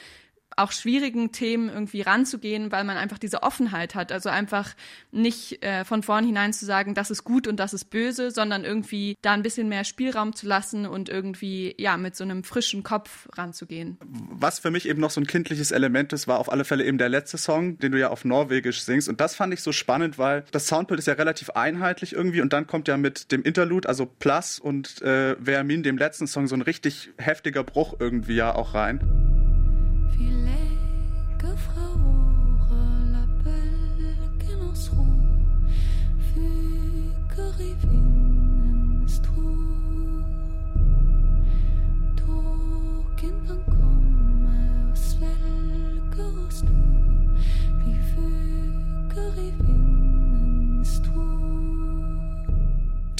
auch 0.62 0.71
schwierigen 0.71 1.32
Themen 1.32 1.69
irgendwie 1.69 2.02
ranzugehen, 2.02 2.71
weil 2.71 2.84
man 2.84 2.97
einfach 2.97 3.17
diese 3.17 3.43
Offenheit 3.43 3.95
hat. 3.95 4.12
Also 4.12 4.30
einfach 4.30 4.74
nicht 5.12 5.63
äh, 5.63 5.84
von 5.86 6.04
vornherein 6.04 6.54
zu 6.54 6.65
sagen, 6.65 6.93
das 6.93 7.12
ist 7.12 7.24
gut 7.24 7.47
und 7.47 7.60
das 7.60 7.74
ist 7.74 7.86
böse, 7.86 8.32
sondern 8.32 8.63
irgendwie 8.63 9.17
da 9.21 9.34
ein 9.34 9.43
bisschen 9.43 9.69
mehr 9.69 9.84
Spielraum 9.84 10.36
zu 10.36 10.47
lassen 10.47 10.86
und 10.86 11.10
irgendwie 11.10 11.76
ja 11.78 11.97
mit 11.97 12.15
so 12.15 12.24
einem 12.24 12.43
frischen 12.43 12.84
Kopf 12.84 13.28
ranzugehen. 13.34 13.97
Was 14.02 14.60
für 14.60 14.71
mich 14.71 14.88
eben 14.88 15.02
noch 15.02 15.12
so 15.12 15.21
ein 15.21 15.28
kindliches 15.28 15.71
Element 15.71 16.13
ist, 16.13 16.28
war 16.28 16.39
auf 16.39 16.52
alle 16.52 16.63
Fälle 16.63 16.86
eben 16.86 16.97
der 16.97 17.10
letzte 17.10 17.38
Song, 17.38 17.78
den 17.80 17.91
du 17.91 18.00
ja 18.00 18.10
auf 18.10 18.26
Norwegisch 18.26 18.84
singst. 18.84 19.10
Und 19.10 19.19
das 19.19 19.36
fand 19.36 19.54
ich 19.54 19.62
so 19.62 19.71
spannend, 19.71 20.17
weil 20.17 20.45
das 20.52 20.67
Soundbild 20.67 21.00
ist 21.00 21.08
ja 21.08 21.13
relativ 21.13 21.50
einheitlich 21.52 22.13
irgendwie 22.13 22.41
und 22.41 22.54
dann 22.54 22.67
kommt 22.67 22.88
ja 22.88 22.97
mit 22.97 23.32
dem 23.32 23.43
Interlude, 23.43 23.88
also 23.89 24.06
Plus 24.06 24.60
und 24.60 25.02
äh, 25.02 25.36
Vermin, 25.43 25.84
dem 25.84 25.97
letzten 25.97 26.28
Song, 26.28 26.47
so 26.47 26.56
ein 26.56 26.62
richtig 26.62 27.10
heftiger 27.17 27.63
Bruch 27.63 27.95
irgendwie 28.00 28.36
ja 28.36 28.54
auch 28.56 28.74
rein. 28.74 29.40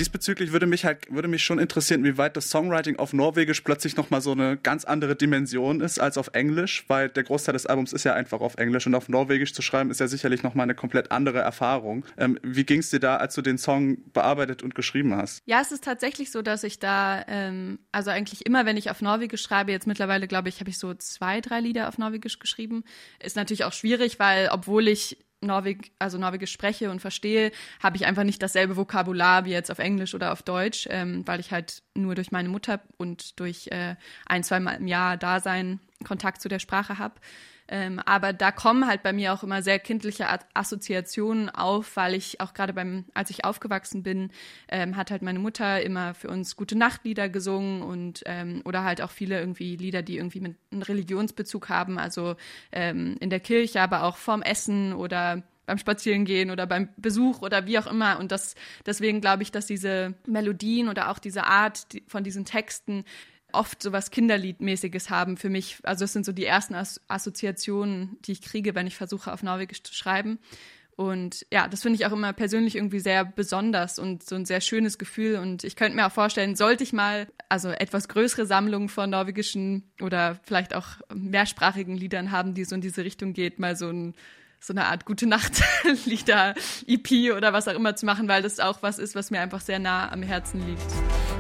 Diesbezüglich 0.02 0.52
würde 0.52 0.66
mich 0.66 0.84
halt, 0.84 1.12
würde 1.14 1.28
mich 1.28 1.44
schon 1.44 1.60
interessieren, 1.60 2.04
wie 2.04 2.18
weit 2.18 2.36
das 2.36 2.50
Songwriting 2.50 2.98
auf 2.98 3.14
Norwegisch 3.14 3.62
plötzlich 3.62 3.98
nochmal 3.98 4.20
so 4.20 4.32
eine 4.32 4.58
ganz 4.58 4.84
andere 4.84 5.16
Dimension 5.16 5.80
ist 5.80 6.00
als 6.00 6.18
auf 6.18 6.32
Englisch, 6.34 6.86
weil 6.88 7.10
der 7.10 7.24
Großteil 7.24 7.54
des 7.54 7.68
Albums 7.68 7.94
ist 7.94 8.04
ja 8.04 8.16
einfach 8.16 8.42
auf 8.42 8.58
Englisch 8.58 8.88
und 8.88 8.96
auf 8.96 9.10
Norwegisch 9.10 9.54
zu 9.54 9.62
schreiben 9.62 9.92
ist 9.92 10.00
ja 10.00 10.08
sicherlich 10.08 10.42
nochmal 10.42 10.64
eine 10.64 10.74
komplett 10.74 11.12
andere 11.12 11.38
Erfahrung. 11.38 12.04
Ähm, 12.18 12.40
wie 12.42 12.64
ging 12.64 12.80
es 12.80 12.90
dir 12.90 13.00
da, 13.00 13.18
als 13.18 13.36
du 13.36 13.44
den 13.44 13.60
Song 13.60 14.00
bearbeitet 14.12 14.64
und 14.64 14.74
geschrieben 14.74 15.16
hast? 15.16 15.44
Ja, 15.46 15.62
es 15.62 15.72
ist 15.72 15.84
tatsächlich 15.84 16.32
so, 16.32 16.42
dass 16.42 16.64
ich 16.64 16.80
da, 16.80 17.24
ähm, 17.28 17.78
also 17.92 18.10
eigentlich 18.10 18.48
immer, 18.48 18.66
wenn 18.66 18.78
ich 18.78 18.90
auf 18.90 19.02
Norwegisch 19.02 19.44
schreibe, 19.44 19.72
jetzt 19.72 19.86
mittlerweile 19.86 20.28
glaube 20.28 20.50
ich, 20.50 20.60
habe 20.62 20.72
ich 20.72 20.80
so 20.80 20.96
zwei, 20.96 21.42
drei 21.42 21.60
Lieder 21.60 21.88
auf 21.88 22.00
Norwegisch 22.00 22.40
geschrieben. 22.40 22.84
Ist 23.20 23.36
natürlich 23.36 23.66
auch 23.66 23.74
schwierig, 23.74 24.18
weil 24.18 24.50
obwohl 24.52 24.88
ich 24.88 25.20
Norweg, 25.42 25.92
also 26.00 26.18
Norwegisch 26.18 26.52
spreche 26.52 26.92
und 26.92 27.00
verstehe, 27.00 27.52
habe 27.82 27.98
ich 27.98 28.06
einfach 28.06 28.24
nicht 28.24 28.42
dasselbe 28.42 28.78
Vokabular 28.78 29.46
wie 29.46 29.52
jetzt 29.52 29.72
auf 29.72 29.80
Englisch 29.80 30.14
oder 30.14 30.32
auf 30.32 30.44
Deutsch, 30.44 30.88
ähm, 30.90 31.28
weil 31.28 31.40
ich 31.40 31.52
halt 31.52 31.84
nur 31.96 32.16
durch 32.16 32.32
meine 32.32 32.50
Mutter 32.50 32.80
und 32.98 33.40
durch 33.40 33.68
äh, 33.68 33.96
ein, 34.26 34.44
zwei 34.44 34.60
Mal 34.60 34.74
im 34.76 34.88
Jahr 34.88 35.18
Dasein 35.18 35.80
Kontakt 36.04 36.42
zu 36.42 36.50
der 36.50 36.60
Sprache 36.60 36.98
habe. 36.98 37.16
Ähm, 37.72 38.00
aber 38.06 38.34
da 38.34 38.52
kommen 38.52 38.86
halt 38.86 39.02
bei 39.02 39.14
mir 39.14 39.34
auch 39.34 39.44
immer 39.44 39.64
sehr 39.64 39.80
kindliche 39.80 40.28
Assoziationen 40.54 41.50
auf, 41.50 41.96
weil 41.96 42.14
ich 42.16 42.42
auch 42.42 42.54
gerade 42.54 42.74
beim, 42.74 43.06
als 43.14 43.30
ich 43.30 43.46
aufgewachsen 43.46 44.04
bin, 44.04 44.30
ähm, 44.68 44.98
hat 44.98 45.10
halt 45.10 45.22
meine 45.22 45.40
Mutter 45.40 45.82
immer 45.82 46.14
für 46.14 46.28
uns 46.28 46.58
gute 46.58 46.78
Nachtlieder 46.78 47.30
gesungen 47.30 47.82
und 47.82 48.24
ähm, 48.26 48.62
oder 48.66 48.84
halt 48.84 49.02
auch 49.02 49.10
viele 49.10 49.40
irgendwie 49.40 49.78
Lieder, 49.78 50.02
die 50.02 50.18
irgendwie 50.18 50.42
mit 50.42 50.58
einem 50.72 50.82
Religionsbezug 50.82 51.70
haben, 51.70 51.98
also 51.98 52.36
ähm, 52.74 53.16
in 53.22 53.30
der 53.30 53.40
Kirche, 53.40 53.80
aber 53.80 54.04
auch 54.04 54.18
vorm 54.18 54.42
Essen 54.42 54.92
oder 54.92 55.42
beim 55.66 55.78
Spazierengehen 55.78 56.52
oder 56.52 56.68
beim 56.68 56.90
Besuch 56.98 57.42
oder 57.42 57.66
wie 57.66 57.80
auch 57.80 57.88
immer. 57.88 58.20
Und 58.20 58.34
das, 58.34 58.56
deswegen 58.86 59.22
glaube 59.22 59.44
ich, 59.44 59.52
dass 59.54 59.68
diese 59.68 60.16
Melodien 60.28 60.90
oder 60.90 61.10
auch 61.10 61.20
diese 61.20 61.46
Art 61.46 61.88
von 62.08 62.26
diesen 62.26 62.44
Texten 62.44 63.06
oft 63.54 63.82
so 63.82 63.92
was 63.92 64.12
Kinderliedmäßiges 64.12 65.10
haben 65.10 65.38
für 65.38 65.50
mich. 65.50 65.78
Also 65.84 66.06
es 66.06 66.14
sind 66.14 66.26
so 66.26 66.32
die 66.32 66.46
ersten 66.46 66.76
As 66.76 67.02
Assoziationen, 67.08 68.18
die 68.26 68.34
ich 68.34 68.42
kriege, 68.42 68.76
wenn 68.76 68.88
ich 68.88 68.96
versuche, 68.96 69.32
auf 69.32 69.44
Norwegisch 69.44 69.84
zu 69.84 69.94
schreiben. 69.94 70.40
Und 70.96 71.48
ja, 71.52 71.68
das 71.68 71.82
finde 71.82 71.96
ich 71.96 72.06
auch 72.06 72.12
immer 72.12 72.32
persönlich 72.34 72.76
irgendwie 72.76 73.00
sehr 73.00 73.26
besonders 73.26 73.98
und 73.98 74.24
so 74.24 74.36
ein 74.36 74.46
sehr 74.46 74.62
schönes 74.62 74.98
Gefühl. 74.98 75.38
Und 75.38 75.64
ich 75.64 75.76
könnte 75.76 75.96
mir 75.96 76.06
auch 76.06 76.12
vorstellen, 76.12 76.56
sollte 76.56 76.84
ich 76.84 76.94
mal 76.94 77.28
also 77.50 77.70
etwas 77.70 78.08
größere 78.08 78.46
Sammlungen 78.46 78.90
von 78.90 79.10
norwegischen 79.10 79.92
oder 80.02 80.40
vielleicht 80.44 80.76
auch 80.76 80.88
mehrsprachigen 81.14 81.96
Liedern 81.96 82.32
haben, 82.32 82.54
die 82.54 82.66
so 82.66 82.76
in 82.76 82.82
diese 82.82 83.04
Richtung 83.04 83.34
geht, 83.34 83.58
mal 83.58 83.76
so 83.76 83.90
ein 83.90 84.14
so 84.64 84.74
eine 84.74 84.86
Art 84.86 85.06
gute 85.06 85.26
Nacht 85.26 85.64
Lieder 86.06 86.54
EP 86.86 87.36
oder 87.36 87.52
was 87.52 87.68
auch 87.68 87.74
immer 87.74 87.96
zu 87.96 88.06
machen, 88.06 88.28
weil 88.28 88.44
das 88.44 88.60
auch 88.60 88.84
was 88.84 89.00
ist, 89.00 89.16
was 89.16 89.32
mir 89.32 89.42
einfach 89.42 89.62
sehr 89.62 89.80
nah 89.80 90.12
am 90.12 90.22
Herzen 90.22 90.64
liegt. 90.68 91.31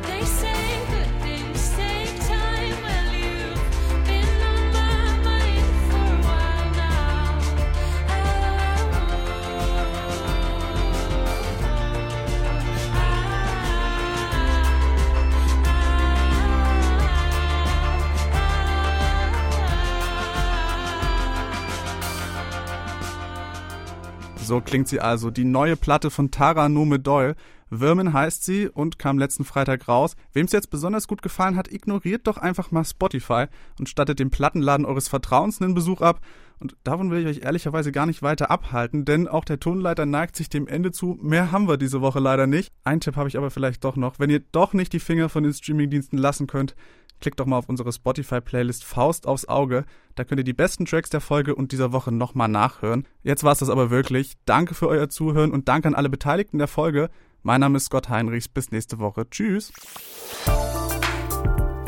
So 24.51 24.59
klingt 24.59 24.89
sie 24.89 24.99
also, 24.99 25.31
die 25.31 25.45
neue 25.45 25.77
Platte 25.77 26.11
von 26.11 26.29
Tara 26.29 26.67
Nome 26.67 26.99
Doyle. 26.99 27.37
Würmen 27.69 28.11
heißt 28.11 28.43
sie 28.43 28.67
und 28.67 28.99
kam 28.99 29.17
letzten 29.17 29.45
Freitag 29.45 29.87
raus. 29.87 30.17
Wem 30.33 30.45
es 30.45 30.51
jetzt 30.51 30.69
besonders 30.69 31.07
gut 31.07 31.21
gefallen 31.21 31.55
hat, 31.55 31.71
ignoriert 31.71 32.27
doch 32.27 32.37
einfach 32.37 32.69
mal 32.69 32.83
Spotify 32.83 33.45
und 33.79 33.87
stattet 33.87 34.19
dem 34.19 34.29
Plattenladen 34.29 34.85
eures 34.85 35.07
Vertrauens 35.07 35.61
einen 35.61 35.73
Besuch 35.73 36.01
ab. 36.01 36.19
Und 36.59 36.75
davon 36.83 37.11
will 37.11 37.21
ich 37.21 37.27
euch 37.27 37.45
ehrlicherweise 37.45 37.93
gar 37.93 38.05
nicht 38.05 38.23
weiter 38.23 38.51
abhalten, 38.51 39.05
denn 39.05 39.29
auch 39.29 39.45
der 39.45 39.61
Tonleiter 39.61 40.05
neigt 40.05 40.35
sich 40.35 40.49
dem 40.49 40.67
Ende 40.67 40.91
zu. 40.91 41.17
Mehr 41.21 41.53
haben 41.53 41.69
wir 41.69 41.77
diese 41.77 42.01
Woche 42.01 42.19
leider 42.19 42.45
nicht. 42.45 42.73
Ein 42.83 42.99
Tipp 42.99 43.15
habe 43.15 43.29
ich 43.29 43.37
aber 43.37 43.51
vielleicht 43.51 43.85
doch 43.85 43.95
noch. 43.95 44.19
Wenn 44.19 44.29
ihr 44.29 44.41
doch 44.51 44.73
nicht 44.73 44.91
die 44.91 44.99
Finger 44.99 45.29
von 45.29 45.43
den 45.43 45.53
Streamingdiensten 45.53 46.19
lassen 46.19 46.47
könnt, 46.47 46.75
klickt 47.21 47.39
doch 47.39 47.45
mal 47.45 47.57
auf 47.57 47.69
unsere 47.69 47.93
Spotify-Playlist 47.93 48.83
Faust 48.83 49.27
aufs 49.27 49.47
Auge. 49.47 49.85
Da 50.15 50.23
könnt 50.23 50.39
ihr 50.39 50.43
die 50.45 50.53
besten 50.53 50.85
Tracks 50.85 51.09
der 51.09 51.21
Folge 51.21 51.55
und 51.55 51.71
dieser 51.71 51.93
Woche 51.93 52.11
nochmal 52.11 52.49
nachhören. 52.49 53.07
Jetzt 53.23 53.43
war 53.43 53.53
es 53.53 53.59
das 53.59 53.69
aber 53.69 53.89
wirklich. 53.89 54.33
Danke 54.45 54.73
für 54.73 54.87
euer 54.87 55.09
Zuhören 55.09 55.51
und 55.51 55.67
danke 55.69 55.87
an 55.87 55.95
alle 55.95 56.09
Beteiligten 56.09 56.57
der 56.57 56.67
Folge. 56.67 57.09
Mein 57.43 57.61
Name 57.61 57.77
ist 57.77 57.85
Scott 57.85 58.09
Heinrichs. 58.09 58.49
Bis 58.49 58.71
nächste 58.71 58.99
Woche. 58.99 59.29
Tschüss. 59.29 59.71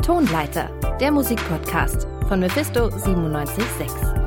Tonleiter, 0.02 0.68
der 1.00 1.12
Musikpodcast 1.12 2.06
von 2.28 2.40
Mephisto 2.40 2.88
976. 2.88 4.23